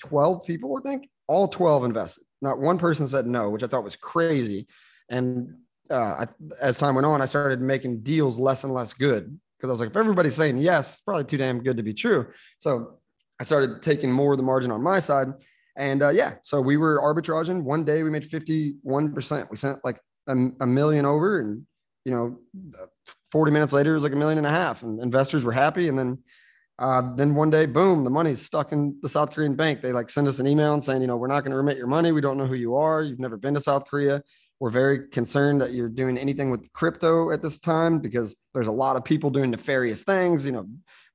[0.00, 1.08] 12 people, I think.
[1.28, 2.24] All 12 invested.
[2.42, 4.66] Not one person said no, which I thought was crazy.
[5.08, 5.56] And
[5.90, 6.26] uh, I,
[6.60, 9.80] as time went on, I started making deals less and less good because I was
[9.80, 12.26] like, if everybody's saying yes, it's probably too damn good to be true.
[12.58, 12.98] So
[13.40, 15.28] I started taking more of the margin on my side.
[15.76, 17.62] And uh, yeah, so we were arbitraging.
[17.62, 19.50] One day we made 51%.
[19.50, 21.66] We sent like a, a million over, and
[22.04, 22.38] you know,
[23.32, 25.88] 40 minutes later, it was like a million and a half, and investors were happy.
[25.88, 26.18] And then,
[26.78, 29.82] uh, then one day, boom, the money's stuck in the South Korean bank.
[29.82, 31.76] They like send us an email and saying, you know, we're not going to remit
[31.76, 32.12] your money.
[32.12, 33.02] We don't know who you are.
[33.02, 34.22] You've never been to South Korea.
[34.60, 38.72] We're very concerned that you're doing anything with crypto at this time because there's a
[38.72, 40.66] lot of people doing nefarious things, you know,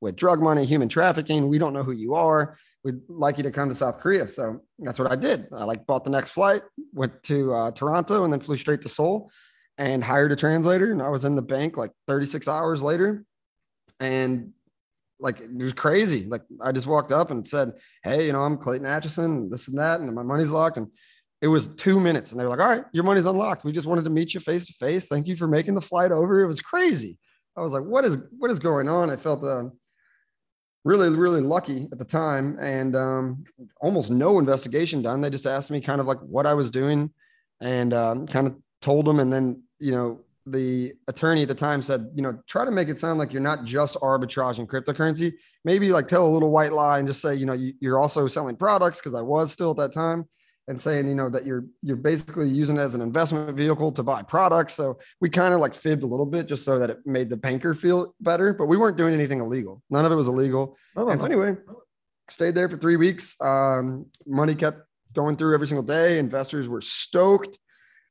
[0.01, 1.47] with drug money, human trafficking.
[1.47, 2.57] We don't know who you are.
[2.83, 4.27] We'd like you to come to South Korea.
[4.27, 5.47] So that's what I did.
[5.53, 8.89] I like bought the next flight, went to uh, Toronto, and then flew straight to
[8.89, 9.31] Seoul
[9.77, 10.91] and hired a translator.
[10.91, 13.23] And I was in the bank like 36 hours later.
[13.99, 14.51] And
[15.19, 16.25] like it was crazy.
[16.25, 19.77] Like I just walked up and said, Hey, you know, I'm Clayton Atchison, this and
[19.77, 20.77] that, and my money's locked.
[20.77, 20.87] And
[21.41, 23.63] it was two minutes and they were like, all right, your money's unlocked.
[23.63, 25.07] We just wanted to meet you face to face.
[25.07, 26.39] Thank you for making the flight over.
[26.41, 27.17] It was crazy.
[27.57, 29.09] I was like, what is, what is going on?
[29.09, 29.65] I felt uh,
[30.83, 33.43] really, really lucky at the time and um,
[33.81, 35.21] almost no investigation done.
[35.21, 37.11] They just asked me kind of like what I was doing
[37.61, 39.19] and um, kind of told them.
[39.19, 42.89] And then, you know, the attorney at the time said, you know, try to make
[42.89, 45.33] it sound like you're not just arbitraging cryptocurrency.
[45.63, 48.27] Maybe like tell a little white lie and just say, you know, you, are also
[48.27, 50.27] selling products because I was still at that time
[50.67, 54.03] and saying, you know, that you're you're basically using it as an investment vehicle to
[54.03, 54.73] buy products.
[54.73, 57.37] So we kind of like fibbed a little bit just so that it made the
[57.37, 59.81] banker feel better, but we weren't doing anything illegal.
[59.89, 60.77] None of it was illegal.
[60.95, 61.55] Oh, and so anyway,
[62.29, 63.39] stayed there for three weeks.
[63.41, 64.81] Um, money kept
[65.13, 66.19] going through every single day.
[66.19, 67.57] Investors were stoked.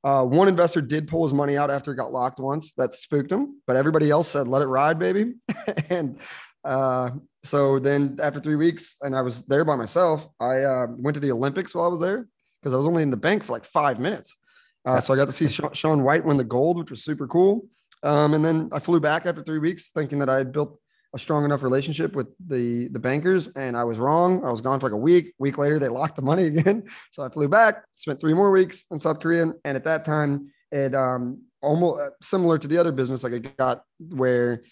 [0.02, 2.72] Uh, one investor did pull his money out after it got locked once.
[2.78, 5.34] That spooked him, but everybody else said, "Let it ride, baby."
[5.90, 6.18] and
[6.64, 7.10] uh,
[7.42, 11.20] so then, after three weeks, and I was there by myself, I uh, went to
[11.20, 12.26] the Olympics while I was there
[12.60, 14.36] because I was only in the bank for like five minutes.
[14.84, 17.66] Uh, so I got to see Shaun White win the gold, which was super cool.
[18.02, 20.78] Um, and then I flew back after three weeks, thinking that I had built
[21.12, 24.44] a strong enough relationship with the the bankers and I was wrong.
[24.44, 25.34] I was gone for like a week.
[25.38, 26.84] Week later, they locked the money again.
[27.10, 29.52] So I flew back, spent three more weeks in South Korea.
[29.64, 33.56] And at that time, it um almost uh, similar to the other business, like it
[33.56, 34.62] got where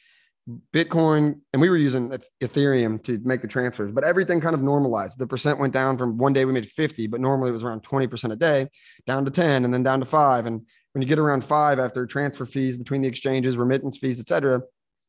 [0.73, 2.11] Bitcoin and we were using
[2.43, 5.19] Ethereum to make the transfers, but everything kind of normalized.
[5.19, 7.83] The percent went down from one day we made 50, but normally it was around
[7.83, 8.69] 20% a day,
[9.07, 10.47] down to 10 and then down to five.
[10.47, 14.29] And when you get around five after transfer fees between the exchanges, remittance fees, et
[14.29, 14.63] cetera,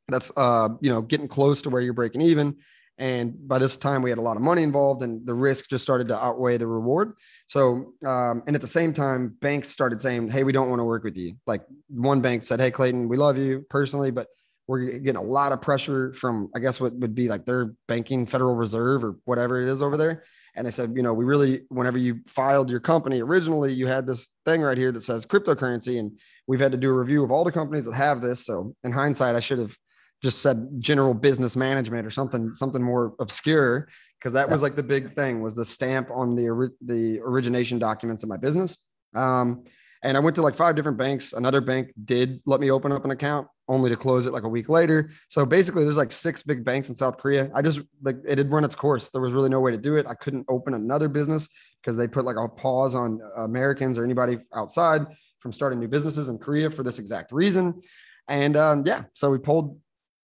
[0.10, 2.56] that's uh, you know getting close to where you're breaking even
[2.98, 5.84] and by this time we had a lot of money involved and the risk just
[5.84, 7.14] started to outweigh the reward
[7.48, 10.84] so um, and at the same time banks started saying hey we don't want to
[10.84, 14.28] work with you like one bank said hey clayton we love you personally but
[14.70, 18.28] we're getting a lot of pressure from i guess what would be like their banking
[18.28, 20.24] federal reserve or whatever it is over there.
[20.56, 24.06] And they said you know we really whenever you filed your company originally you had
[24.06, 26.12] this thing right here that says cryptocurrency and
[26.48, 28.46] we've had to do a review of all the companies that have this.
[28.46, 29.76] So in hindsight i should have
[30.22, 33.88] just said general business management or something something more obscure
[34.20, 38.22] because that was like the big thing was the stamp on the the origination documents
[38.22, 38.78] of my business.
[39.16, 39.64] Um,
[40.04, 43.06] and i went to like five different banks another bank did let me open up
[43.06, 46.42] an account only to close it like a week later so basically there's like six
[46.42, 49.34] big banks in south korea i just like it had run its course there was
[49.34, 51.50] really no way to do it i couldn't open another business
[51.82, 55.02] because they put like a pause on americans or anybody outside
[55.40, 57.82] from starting new businesses in korea for this exact reason
[58.28, 59.80] and um, yeah so we pulled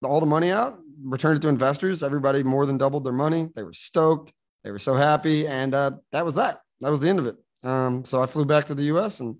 [0.05, 2.03] all the money out, returned it to investors.
[2.03, 3.49] Everybody more than doubled their money.
[3.55, 4.33] They were stoked.
[4.63, 5.47] They were so happy.
[5.47, 6.61] And uh, that was that.
[6.81, 7.35] That was the end of it.
[7.63, 9.35] Um, so I flew back to the US and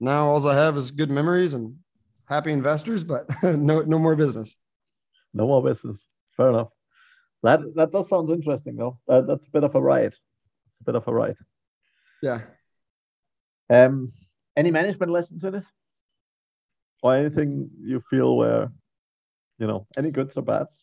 [0.00, 1.76] now all I have is good memories and
[2.24, 4.56] happy investors, but no, no more business.
[5.32, 6.00] No more business.
[6.36, 6.68] Fair enough.
[7.42, 8.98] That that does sound interesting though.
[9.06, 10.14] That, that's a bit of a ride.
[10.80, 11.36] A bit of a ride.
[12.22, 12.40] Yeah.
[13.68, 14.12] Um,
[14.56, 15.64] any management lessons in it?
[17.02, 18.70] Or anything you feel where
[19.60, 20.74] you know, any goods or bads?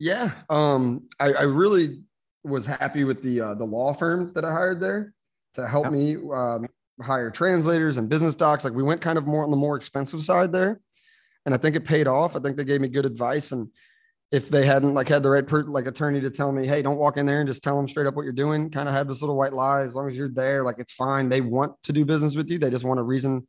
[0.00, 2.02] Yeah, um, I, I really
[2.42, 5.12] was happy with the uh, the law firm that I hired there
[5.54, 5.90] to help yeah.
[5.90, 6.66] me um,
[7.00, 8.64] hire translators and business docs.
[8.64, 10.80] Like we went kind of more on the more expensive side there,
[11.44, 12.36] and I think it paid off.
[12.36, 13.68] I think they gave me good advice, and
[14.30, 16.98] if they hadn't like had the right per- like attorney to tell me, hey, don't
[16.98, 18.70] walk in there and just tell them straight up what you're doing.
[18.70, 19.82] Kind of had this little white lie.
[19.82, 21.28] As long as you're there, like it's fine.
[21.28, 22.58] They want to do business with you.
[22.58, 23.46] They just want a reason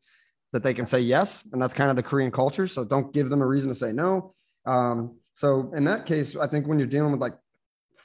[0.54, 1.48] that they can say yes.
[1.52, 2.66] And that's kind of the Korean culture.
[2.66, 4.34] So don't give them a reason to say no.
[4.66, 7.36] Um, so in that case, I think when you're dealing with like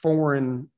[0.02, 0.68] foreign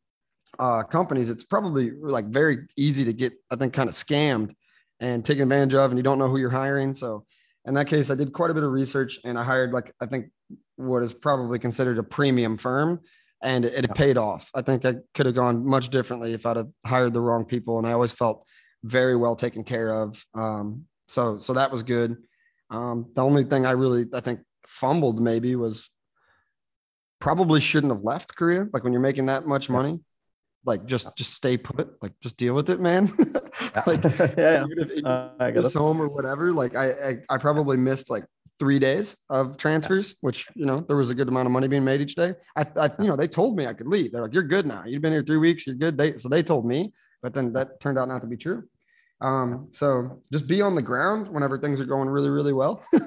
[0.59, 4.55] uh, companies, it's probably like very easy to get, I think, kind of scammed
[5.01, 6.93] and taken advantage of, and you don't know who you're hiring.
[6.93, 7.27] So
[7.65, 10.07] in that case, I did quite a bit of research and I hired like, I
[10.07, 10.27] think
[10.77, 13.01] what is probably considered a premium firm
[13.43, 14.51] and it, it paid off.
[14.55, 17.79] I think I could have gone much differently if I'd have hired the wrong people.
[17.79, 18.45] And I always felt
[18.83, 20.25] very well taken care of.
[20.35, 22.17] Um, so so that was good.
[22.71, 25.89] Um, the only thing I really I think fumbled maybe was
[27.21, 28.67] probably shouldn't have left Korea.
[28.73, 30.01] Like when you're making that much money,
[30.67, 32.03] like just just stay put.
[32.03, 33.13] Like just deal with it, man.
[33.87, 34.05] like
[34.37, 35.09] yeah, yeah.
[35.09, 36.53] Uh, I guess home or whatever.
[36.53, 38.25] Like I, I I probably missed like
[38.59, 40.15] three days of transfers, yeah.
[40.21, 42.35] which you know there was a good amount of money being made each day.
[42.57, 44.13] I, I you know they told me I could leave.
[44.13, 44.85] They're like, "You're good now.
[44.85, 45.67] You've been here three weeks.
[45.67, 48.37] You're good." They so they told me, but then that turned out not to be
[48.37, 48.65] true.
[49.21, 52.85] Um, so just be on the ground whenever things are going really, really well.
[52.93, 53.01] you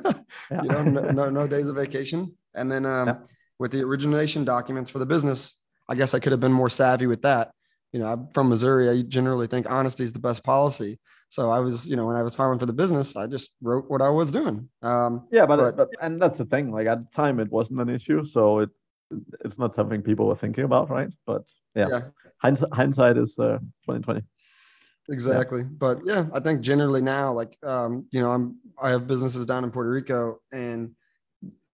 [0.52, 2.36] know, no, no, no, days of vacation.
[2.56, 3.24] And then um,
[3.60, 5.59] with the origination documents for the business,
[5.90, 7.52] I guess I could have been more savvy with that.
[7.92, 8.90] You know, I'm from Missouri.
[8.90, 11.00] I generally think honesty is the best policy.
[11.30, 13.90] So I was, you know, when I was filing for the business, I just wrote
[13.90, 14.70] what I was doing.
[14.82, 16.72] Um, yeah, but, but, but and that's the thing.
[16.72, 18.70] Like at the time, it wasn't an issue, so it
[19.44, 21.10] it's not something people were thinking about, right?
[21.26, 21.44] But
[21.76, 22.02] yeah, yeah.
[22.38, 24.22] hindsight, hindsight is uh, 2020
[25.10, 25.62] exactly.
[25.62, 25.68] Yeah.
[25.72, 29.64] But yeah, I think generally now, like, um, you know, I'm, I have businesses down
[29.64, 30.92] in Puerto Rico and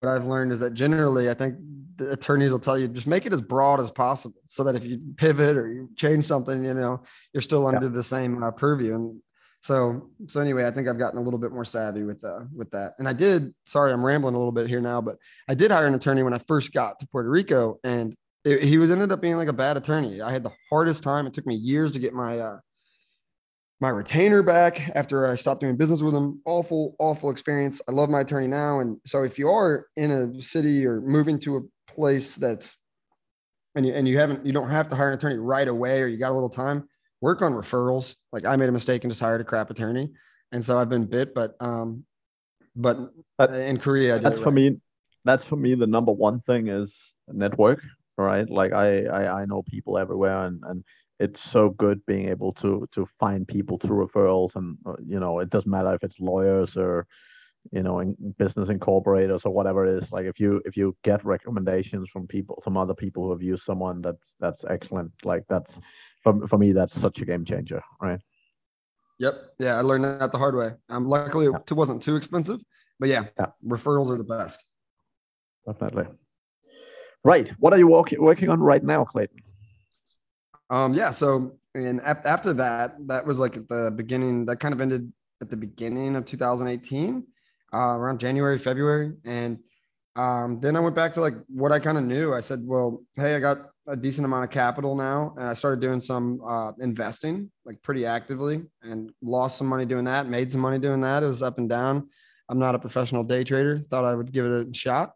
[0.06, 1.56] what I've learned is that generally, I think
[1.98, 4.84] the attorneys will tell you just make it as broad as possible so that if
[4.84, 7.02] you pivot or you change something, you know,
[7.34, 7.92] you're still under yeah.
[7.92, 8.96] the same uh, purview.
[8.96, 9.22] And
[9.62, 12.70] So so anyway, I think I've gotten a little bit more savvy with uh with
[12.72, 12.94] that.
[13.00, 13.54] And I did.
[13.66, 15.16] Sorry, I'm rambling a little bit here now, but
[15.48, 18.14] I did hire an attorney when I first got to Puerto Rico, and
[18.44, 20.22] it, he was ended up being like a bad attorney.
[20.22, 21.26] I had the hardest time.
[21.26, 22.58] It took me years to get my uh,
[23.82, 26.42] my retainer back after I stopped doing business with him.
[26.46, 27.82] Awful, awful experience.
[27.90, 28.80] I love my attorney now.
[28.80, 32.78] And so if you are in a city or moving to a place that's
[33.76, 36.08] and you and you haven't you don't have to hire an attorney right away or
[36.08, 36.88] you got a little time,
[37.20, 38.16] work on referrals.
[38.32, 40.12] Like I made a mistake and just hired a crap attorney.
[40.54, 42.06] And so I've been bit, but um
[42.78, 42.98] but,
[43.38, 44.80] but in Korea that's for me
[45.26, 46.96] that's for me the number one thing is
[47.28, 47.82] network,
[48.18, 48.50] right?
[48.50, 50.84] Like I I, I know people everywhere and and
[51.20, 55.40] it's so good being able to to find people through referrals and uh, you know
[55.40, 57.08] it doesn't matter if it's lawyers or
[57.72, 61.26] you know in business incorporators or whatever it is like if you if you get
[61.26, 65.12] recommendations from people from other people who have used someone that's that's excellent.
[65.24, 65.80] Like that's
[66.22, 68.20] for, for me that's such a game changer right?
[69.20, 69.36] Yep.
[69.60, 70.74] Yeah i learned that the hard way.
[70.90, 72.60] Um luckily it wasn't too expensive
[73.00, 73.48] but yeah, yeah.
[73.66, 74.66] referrals are the best.
[75.66, 76.06] Definitely.
[77.24, 77.52] Right.
[77.58, 79.40] What are you working working on right now clayton
[80.70, 81.12] um, yeah.
[81.12, 85.50] So, and after that, that was like at the beginning, that kind of ended at
[85.50, 87.24] the beginning of 2018,
[87.74, 89.14] uh, around January, February.
[89.26, 89.60] And
[90.16, 92.34] um, then I went back to like what I kind of knew.
[92.34, 95.36] I said, well, hey, I got a decent amount of capital now.
[95.38, 100.06] And I started doing some uh, investing like pretty actively and lost some money doing
[100.06, 101.24] that, made some money doing that.
[101.24, 102.10] It was up and down.
[102.48, 103.84] I'm not a professional day trader.
[103.90, 105.14] Thought I would give it a shot.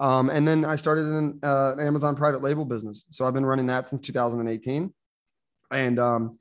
[0.00, 3.04] Um, and then I started an, uh, an, Amazon private label business.
[3.10, 4.92] So I've been running that since 2018
[5.72, 6.38] and um,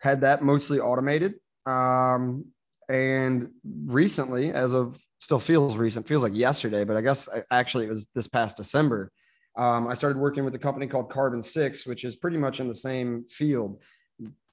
[0.00, 1.34] had that mostly automated.
[1.66, 2.46] Um,
[2.88, 3.50] and
[3.84, 8.06] recently, as of still feels recent, feels like yesterday, but I guess actually it was
[8.14, 9.12] this past December.
[9.58, 12.68] Um, I started working with a company called Carbon Six, which is pretty much in
[12.68, 13.82] the same field.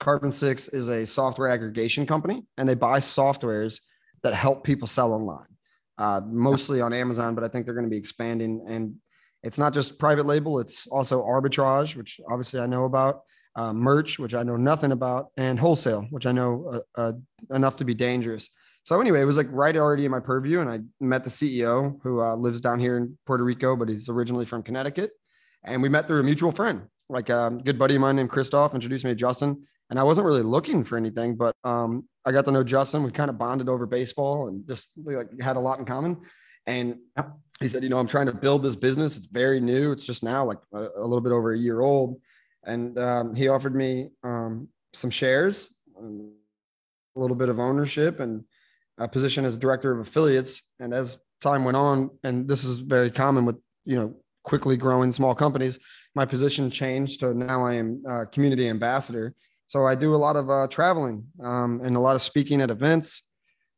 [0.02, 3.80] Carbon Six is a software aggregation company, and they buy softwares
[4.24, 5.54] that help people sell online
[5.97, 8.65] uh, mostly on Amazon, but I think they're going to be expanding.
[8.67, 8.95] And
[9.43, 13.21] it's not just private label; it's also arbitrage, which obviously I know about,
[13.55, 17.13] uh, merch, which I know nothing about, and wholesale, which I know uh, uh,
[17.55, 18.49] enough to be dangerous.
[18.84, 21.99] So anyway, it was like right already in my purview, and I met the CEO
[22.03, 25.12] who uh, lives down here in Puerto Rico, but he's originally from Connecticut,
[25.63, 26.84] and we met through a mutual friend.
[27.10, 30.04] Like a um, good buddy of mine named Christoph introduced me to Justin, and I
[30.04, 33.04] wasn't really looking for anything, but um, I got to know Justin.
[33.04, 36.17] We kind of bonded over baseball and just like had a lot in common.
[36.65, 36.98] And
[37.60, 39.15] he said, you know, I'm trying to build this business.
[39.15, 39.91] It's very new.
[39.91, 42.19] It's just now like a, a little bit over a year old.
[42.65, 48.43] And um, he offered me um, some shares, a little bit of ownership, and
[48.98, 50.63] a position as director of affiliates.
[50.80, 55.12] And as time went on, and this is very common with you know quickly growing
[55.12, 55.78] small companies,
[56.15, 59.36] my position changed to now I am community ambassador
[59.67, 62.69] so I do a lot of uh, traveling um, and a lot of speaking at
[62.69, 63.23] events.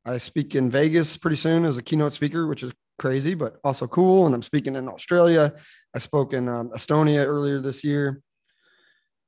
[0.06, 3.88] I speak in Vegas pretty soon as a keynote speaker, which is crazy, but also
[3.88, 4.26] cool.
[4.26, 5.54] And I'm speaking in Australia.
[5.94, 8.22] I spoke in um, Estonia earlier this year.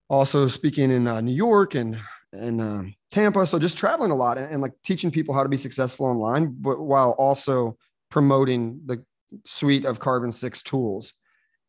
[0.09, 1.99] Also speaking in uh, New York and
[2.31, 3.45] and um, Tampa.
[3.47, 6.55] So just traveling a lot and, and, like teaching people how to be successful online,
[6.59, 7.75] but while also
[8.11, 9.03] promoting the
[9.45, 11.13] suite of Carbon Six tools.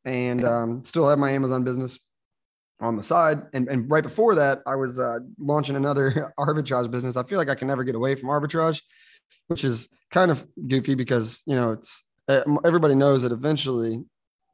[0.05, 1.99] And um, still have my Amazon business
[2.81, 3.43] on the side.
[3.53, 7.17] And, and right before that, I was uh, launching another arbitrage business.
[7.17, 8.81] I feel like I can never get away from arbitrage,
[9.49, 14.05] which is kind of goofy because, you know, it's everybody knows that eventually,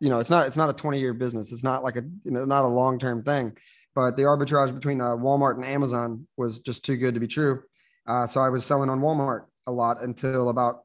[0.01, 1.53] you know, it's not, it's not a 20 year business.
[1.53, 3.57] It's not like a, you know, not a long-term thing,
[3.95, 7.63] but the arbitrage between uh, Walmart and Amazon was just too good to be true.
[8.07, 10.83] Uh, so I was selling on Walmart a lot until about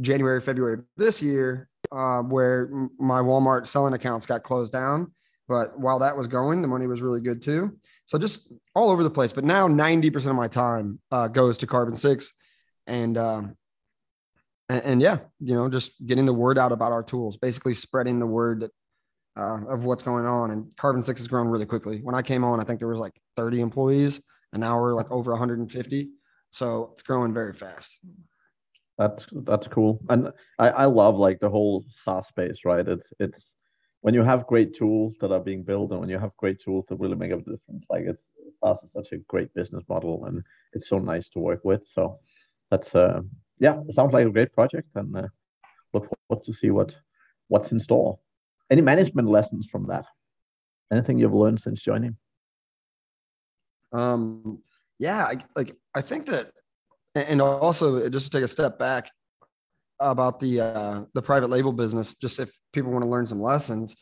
[0.00, 5.12] January, February this year, uh, where my Walmart selling accounts got closed down
[5.50, 7.76] but while that was going, the money was really good too.
[8.06, 9.32] So just all over the place.
[9.32, 12.32] But now 90% of my time uh, goes to Carbon Six.
[12.86, 13.56] And, um,
[14.68, 18.20] and, and, yeah, you know, just getting the word out about our tools, basically spreading
[18.20, 18.70] the word that,
[19.36, 20.52] uh, of what's going on.
[20.52, 21.98] And Carbon Six has grown really quickly.
[22.00, 24.20] When I came on, I think there was like 30 employees,
[24.52, 26.10] and now we're like over 150.
[26.52, 27.98] So it's growing very fast.
[28.98, 32.86] That's that's cool, and I, I love like the whole SaaS space, right?
[32.86, 33.42] It's it's
[34.02, 36.84] when you have great tools that are being built and when you have great tools
[36.88, 38.22] that really make a difference, like it's
[38.62, 41.82] SaaS is such a great business model and it's so nice to work with.
[41.92, 42.18] So
[42.70, 43.20] that's uh,
[43.58, 45.28] yeah, it sounds like a great project and uh,
[45.92, 46.94] look forward to see what
[47.48, 48.18] what's in store.
[48.70, 50.06] Any management lessons from that?
[50.92, 52.16] Anything you've learned since joining?
[53.92, 54.62] Um,
[54.98, 56.52] yeah, I, like I think that,
[57.14, 59.10] and also just to take a step back,
[60.00, 63.96] about the uh, the private label business, just if people want to learn some lessons,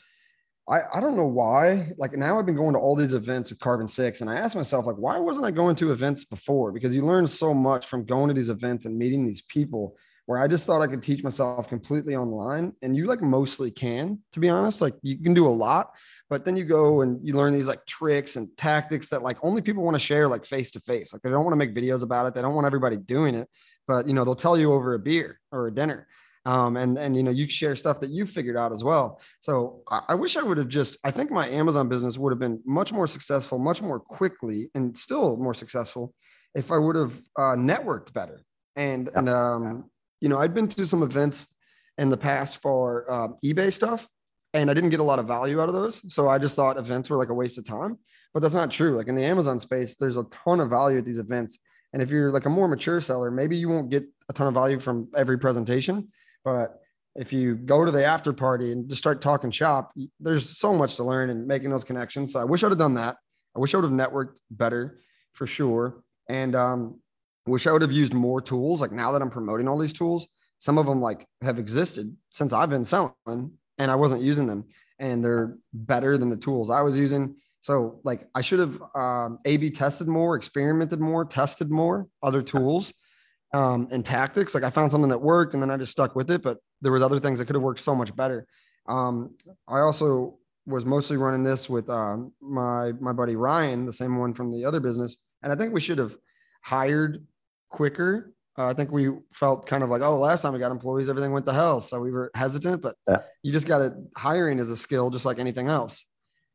[0.69, 1.93] I, I don't know why.
[1.99, 4.57] Like now I've been going to all these events with Carbon Six, and I asked
[4.57, 6.73] myself, like, why wasn't I going to events before?
[6.73, 9.97] Because you learn so much from going to these events and meeting these people
[10.29, 12.75] where I just thought I could teach myself completely online.
[12.83, 14.83] And you like mostly can, to be honest.
[14.83, 15.93] Like you can do a lot,
[16.29, 19.63] but then you go and you learn these like tricks and tactics that like only
[19.63, 21.15] people want to share like face to face.
[21.15, 22.35] Like they don't want to make videos about it.
[22.35, 23.49] They don't want everybody doing it,
[23.89, 26.07] but you know, they'll tell you over a beer or a dinner
[26.49, 29.21] um, and and you know you share stuff that you figured out as well.
[29.41, 30.97] So I, I wish I would have just.
[31.05, 34.97] I think my Amazon business would have been much more successful, much more quickly, and
[34.97, 36.15] still more successful
[36.55, 38.41] if I would have uh, networked better.
[38.77, 39.91] And and um,
[40.23, 41.55] you know I'd been to some events
[41.99, 44.09] in the past for uh, eBay stuff,
[44.55, 46.15] and I didn't get a lot of value out of those.
[46.15, 47.99] So I just thought events were like a waste of time.
[48.33, 48.97] But that's not true.
[48.97, 51.59] Like in the Amazon space, there's a ton of value at these events.
[51.93, 54.55] And if you're like a more mature seller, maybe you won't get a ton of
[54.55, 56.09] value from every presentation,
[56.45, 56.81] but
[57.15, 60.97] if you go to the after party and just start talking shop, there's so much
[60.97, 62.33] to learn and making those connections.
[62.33, 63.17] So I wish I'd have done that.
[63.57, 65.01] I wish I would have networked better
[65.33, 66.05] for sure.
[66.29, 67.01] And um,
[67.47, 68.81] wish I would have used more tools.
[68.81, 70.29] Like now that I'm promoting all these tools,
[70.59, 74.67] some of them like have existed since I've been selling and I wasn't using them
[74.99, 77.37] and they're better than the tools I was using.
[77.61, 82.93] So like I should have um, A/B tested more, experimented more, tested more other tools
[83.53, 84.55] um, and tactics.
[84.55, 86.93] Like I found something that worked and then I just stuck with it, but there
[86.93, 88.47] was other things that could have worked so much better.
[88.87, 89.35] Um,
[89.67, 94.35] I also was mostly running this with uh, my my buddy Ryan, the same one
[94.35, 96.17] from the other business, and I think we should have
[96.63, 97.27] hired
[97.71, 98.35] quicker.
[98.57, 101.33] Uh, I think we felt kind of like, oh, last time we got employees, everything
[101.33, 102.83] went to hell, so we were hesitant.
[102.83, 103.23] But yeah.
[103.43, 106.05] you just got to hiring is a skill, just like anything else,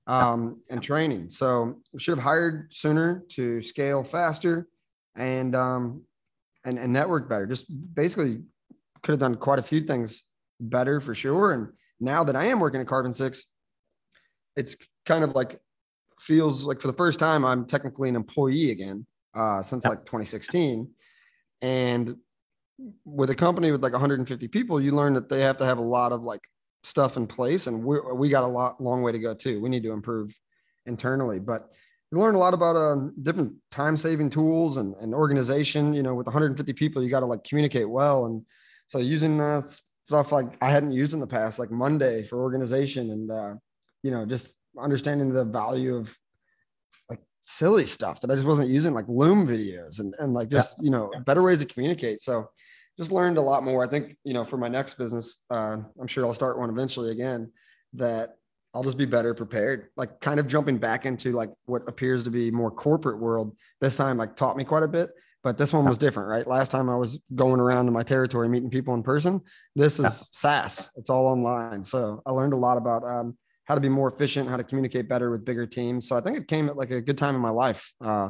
[0.08, 1.30] um, and training.
[1.30, 4.68] So we should have hired sooner to scale faster,
[5.16, 6.04] and um,
[6.66, 7.46] and, and network better.
[7.46, 8.42] Just basically
[9.02, 10.24] could have done quite a few things
[10.60, 11.52] better for sure.
[11.52, 11.68] And
[12.00, 13.46] now that I am working at Carbon Six,
[14.56, 14.76] it's
[15.06, 15.60] kind of like
[16.20, 20.90] feels like for the first time I'm technically an employee again uh, since like 2016.
[21.62, 22.16] And
[23.06, 25.82] with a company with like 150 people, you learn that they have to have a
[25.82, 26.42] lot of like
[26.84, 29.62] stuff in place, and we we got a lot long way to go too.
[29.62, 30.36] We need to improve
[30.86, 31.70] internally, but
[32.14, 35.96] we learned a lot about uh, different time saving tools and, and organization.
[35.96, 38.28] You know, with 150 people, you got to like communicate well.
[38.28, 38.46] And
[38.88, 39.62] so using uh,
[40.06, 43.54] stuff like I hadn't used in the past, like Monday for organization and, uh,
[44.04, 46.16] you know, just understanding the value of
[47.10, 50.76] like silly stuff that I just wasn't using, like Loom videos and, and like just,
[50.78, 50.84] yeah.
[50.84, 52.22] you know, better ways to communicate.
[52.22, 52.50] So
[52.98, 53.84] just learned a lot more.
[53.84, 57.12] I think, you know, for my next business, uh, I'm sure I'll start one eventually
[57.12, 57.52] again
[57.94, 58.36] that
[58.74, 59.90] I'll just be better prepared.
[59.96, 63.96] Like kind of jumping back into like what appears to be more corporate world this
[63.96, 65.12] time, like taught me quite a bit.
[65.44, 66.48] But this one was different, right?
[66.48, 69.42] Last time I was going around in my territory meeting people in person.
[69.76, 70.24] This is.
[70.32, 70.90] SaaS.
[70.96, 71.84] It's all online.
[71.84, 75.10] So I learned a lot about um, how to be more efficient, how to communicate
[75.10, 76.08] better with bigger teams.
[76.08, 78.30] So I think it came at like a good time in my life uh,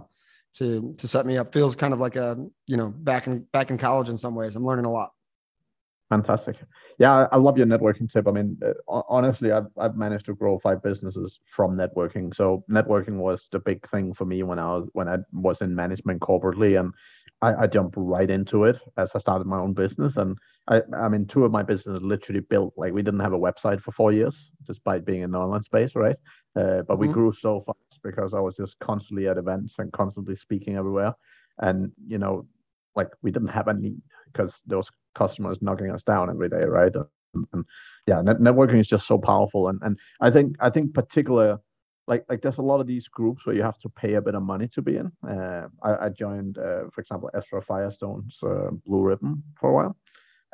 [0.57, 1.53] to to set me up.
[1.53, 2.37] Feels kind of like a
[2.67, 4.55] you know back in back in college in some ways.
[4.55, 5.11] I'm learning a lot.
[6.09, 6.57] Fantastic.
[6.99, 8.27] Yeah, I love your networking tip.
[8.27, 12.35] I mean, uh, honestly, I've, I've managed to grow five businesses from networking.
[12.35, 15.73] So networking was the big thing for me when I was when I was in
[15.73, 16.93] management corporately, and
[17.41, 20.17] I, I jumped right into it as I started my own business.
[20.17, 20.37] And
[20.67, 23.81] I, I mean, two of my businesses literally built like we didn't have a website
[23.81, 24.35] for four years,
[24.67, 26.17] despite being in the online space, right?
[26.55, 26.99] Uh, but mm-hmm.
[26.99, 31.13] we grew so fast because I was just constantly at events and constantly speaking everywhere,
[31.59, 32.45] and you know,
[32.95, 34.01] like we didn't have a need
[34.31, 36.91] because those customers knocking us down every day, right?
[37.33, 37.65] And, and
[38.07, 41.59] yeah, net- networking is just so powerful, and and I think I think particular
[42.07, 44.35] like like there's a lot of these groups where you have to pay a bit
[44.35, 45.11] of money to be in.
[45.27, 49.95] Uh, I, I, joined, uh, for example, Ezra Firestone's uh, Blue Ribbon for a while,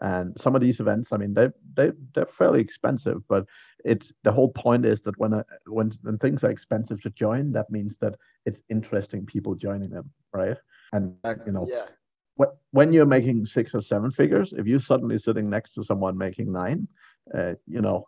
[0.01, 3.45] and some of these events, I mean, they they they're fairly expensive, but
[3.83, 7.51] it's the whole point is that when a, when when things are expensive to join,
[7.53, 10.57] that means that it's interesting people joining them, right?
[10.93, 11.85] And you know, yeah
[12.71, 16.51] when you're making six or seven figures, if you're suddenly sitting next to someone making
[16.51, 16.87] nine,
[17.37, 18.07] uh, you know,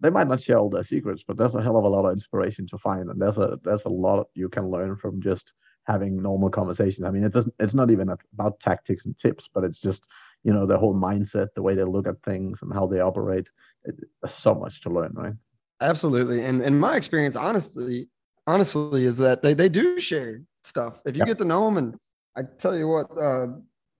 [0.00, 2.12] they might not share all their secrets, but there's a hell of a lot of
[2.12, 5.52] inspiration to find, and there's a there's a lot you can learn from just
[5.86, 7.04] having normal conversations.
[7.04, 10.06] I mean, it doesn't it's not even about tactics and tips, but it's just
[10.44, 13.46] you know their whole mindset, the way they look at things, and how they operate.
[13.84, 15.34] It, there's so much to learn, right?
[15.80, 18.08] Absolutely, and in my experience, honestly,
[18.46, 21.00] honestly, is that they they do share stuff.
[21.04, 21.28] If you yep.
[21.28, 21.96] get to know them and
[22.36, 23.48] I tell you what, uh,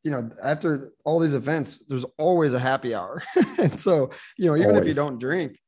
[0.04, 3.22] you know, after all these events, there's always a happy hour.
[3.58, 4.82] and so, you know, even always.
[4.82, 5.58] if you don't drink,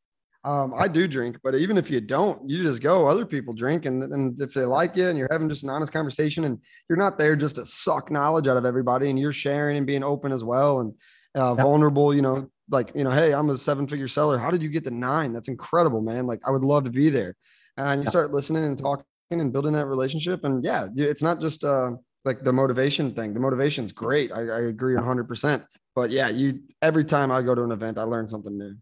[0.44, 3.06] um, I do drink, but even if you don't, you just go.
[3.06, 5.92] Other people drink, and, and if they like you, and you're having just an honest
[5.92, 9.76] conversation, and you're not there just to suck knowledge out of everybody, and you're sharing
[9.76, 10.80] and being open as well.
[10.80, 10.94] And
[11.34, 14.38] uh, vulnerable, you know, like, you know, hey, I'm a seven figure seller.
[14.38, 15.32] How did you get to nine?
[15.32, 16.26] That's incredible, man.
[16.26, 17.36] Like, I would love to be there.
[17.76, 20.44] And you start listening and talking and building that relationship.
[20.44, 21.92] And yeah, it's not just uh,
[22.24, 23.34] like the motivation thing.
[23.34, 24.32] The motivation is great.
[24.32, 25.64] I, I agree 100%.
[25.94, 28.74] But yeah, you every time I go to an event, I learn something new.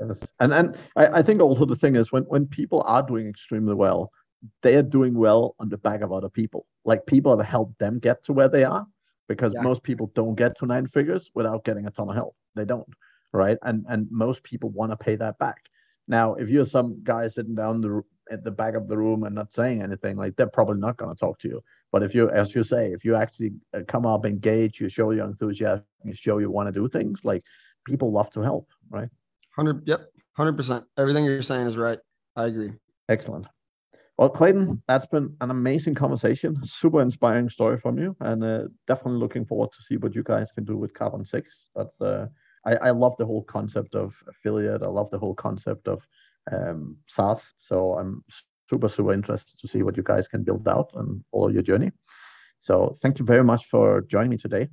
[0.00, 0.16] Yes.
[0.40, 3.74] And and I, I think also the thing is when when people are doing extremely
[3.74, 4.10] well,
[4.62, 6.66] they are doing well on the back of other people.
[6.84, 8.86] Like people have helped them get to where they are
[9.28, 9.62] because yeah.
[9.62, 12.36] most people don't get to nine figures without getting a ton of help.
[12.54, 12.88] They don't,
[13.32, 13.58] right?
[13.62, 15.58] And and most people want to pay that back.
[16.06, 19.34] Now, if you're some guy sitting down the at the back of the room and
[19.34, 21.62] not saying anything, like they're probably not going to talk to you.
[21.92, 25.10] But if you, as you say, if you actually uh, come up, engage, you show
[25.12, 27.42] your enthusiasm, you show you want to do things, like
[27.86, 29.08] people love to help, right?
[29.58, 30.84] Hundred, yep, hundred percent.
[30.96, 31.98] Everything you're saying is right.
[32.36, 32.70] I agree.
[33.08, 33.46] Excellent.
[34.16, 36.56] Well, Clayton, that's been an amazing conversation.
[36.64, 40.46] Super inspiring story from you, and uh, definitely looking forward to see what you guys
[40.54, 41.48] can do with Carbon Six.
[41.74, 42.26] That's uh,
[42.64, 44.84] I, I love the whole concept of affiliate.
[44.84, 46.02] I love the whole concept of
[46.52, 47.40] um, SaaS.
[47.58, 48.22] So I'm
[48.70, 51.90] super super interested to see what you guys can build out and follow your journey.
[52.60, 54.68] So thank you very much for joining me today.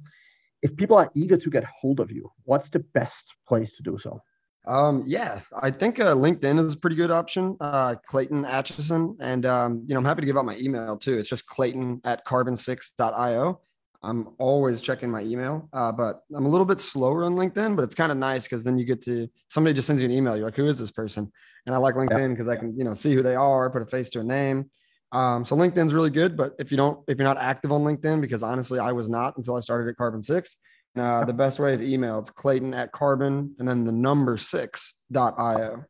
[0.61, 3.97] If people are eager to get hold of you, what's the best place to do
[3.99, 4.21] so?
[4.67, 7.55] Um, yeah, I think uh, LinkedIn is a pretty good option.
[7.59, 9.15] Uh, Clayton Atchison.
[9.19, 11.17] And, um, you know, I'm happy to give out my email too.
[11.17, 13.61] It's just clayton at carbon6.io.
[14.03, 17.83] I'm always checking my email, uh, but I'm a little bit slower on LinkedIn, but
[17.83, 20.35] it's kind of nice because then you get to somebody just sends you an email.
[20.35, 21.31] You're like, who is this person?
[21.65, 23.85] And I like LinkedIn because I can, you know, see who they are, put a
[23.85, 24.69] face to a name.
[25.11, 28.21] Um, so LinkedIn's really good, but if you don't, if you're not active on LinkedIn,
[28.21, 30.57] because honestly, I was not until I started at Carbon Six.
[30.97, 32.19] Uh, the best way is email.
[32.19, 35.83] It's Clayton at carbon and then the number six dot io.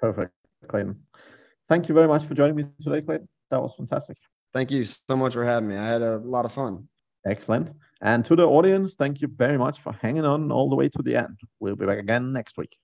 [0.00, 0.32] Perfect,
[0.68, 0.96] Clayton.
[1.68, 3.28] Thank you very much for joining me today, Clayton.
[3.50, 4.16] That was fantastic.
[4.52, 5.76] Thank you so much for having me.
[5.76, 6.88] I had a lot of fun.
[7.26, 7.70] Excellent.
[8.02, 11.02] And to the audience, thank you very much for hanging on all the way to
[11.02, 11.38] the end.
[11.58, 12.76] We'll be back again next week.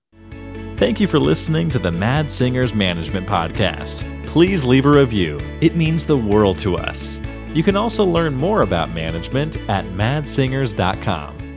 [0.77, 4.03] Thank you for listening to the Mads Singers Management Podcast.
[4.25, 7.19] Please leave a review, it means the world to us.
[7.53, 11.50] You can also learn more about management at madssingers.com.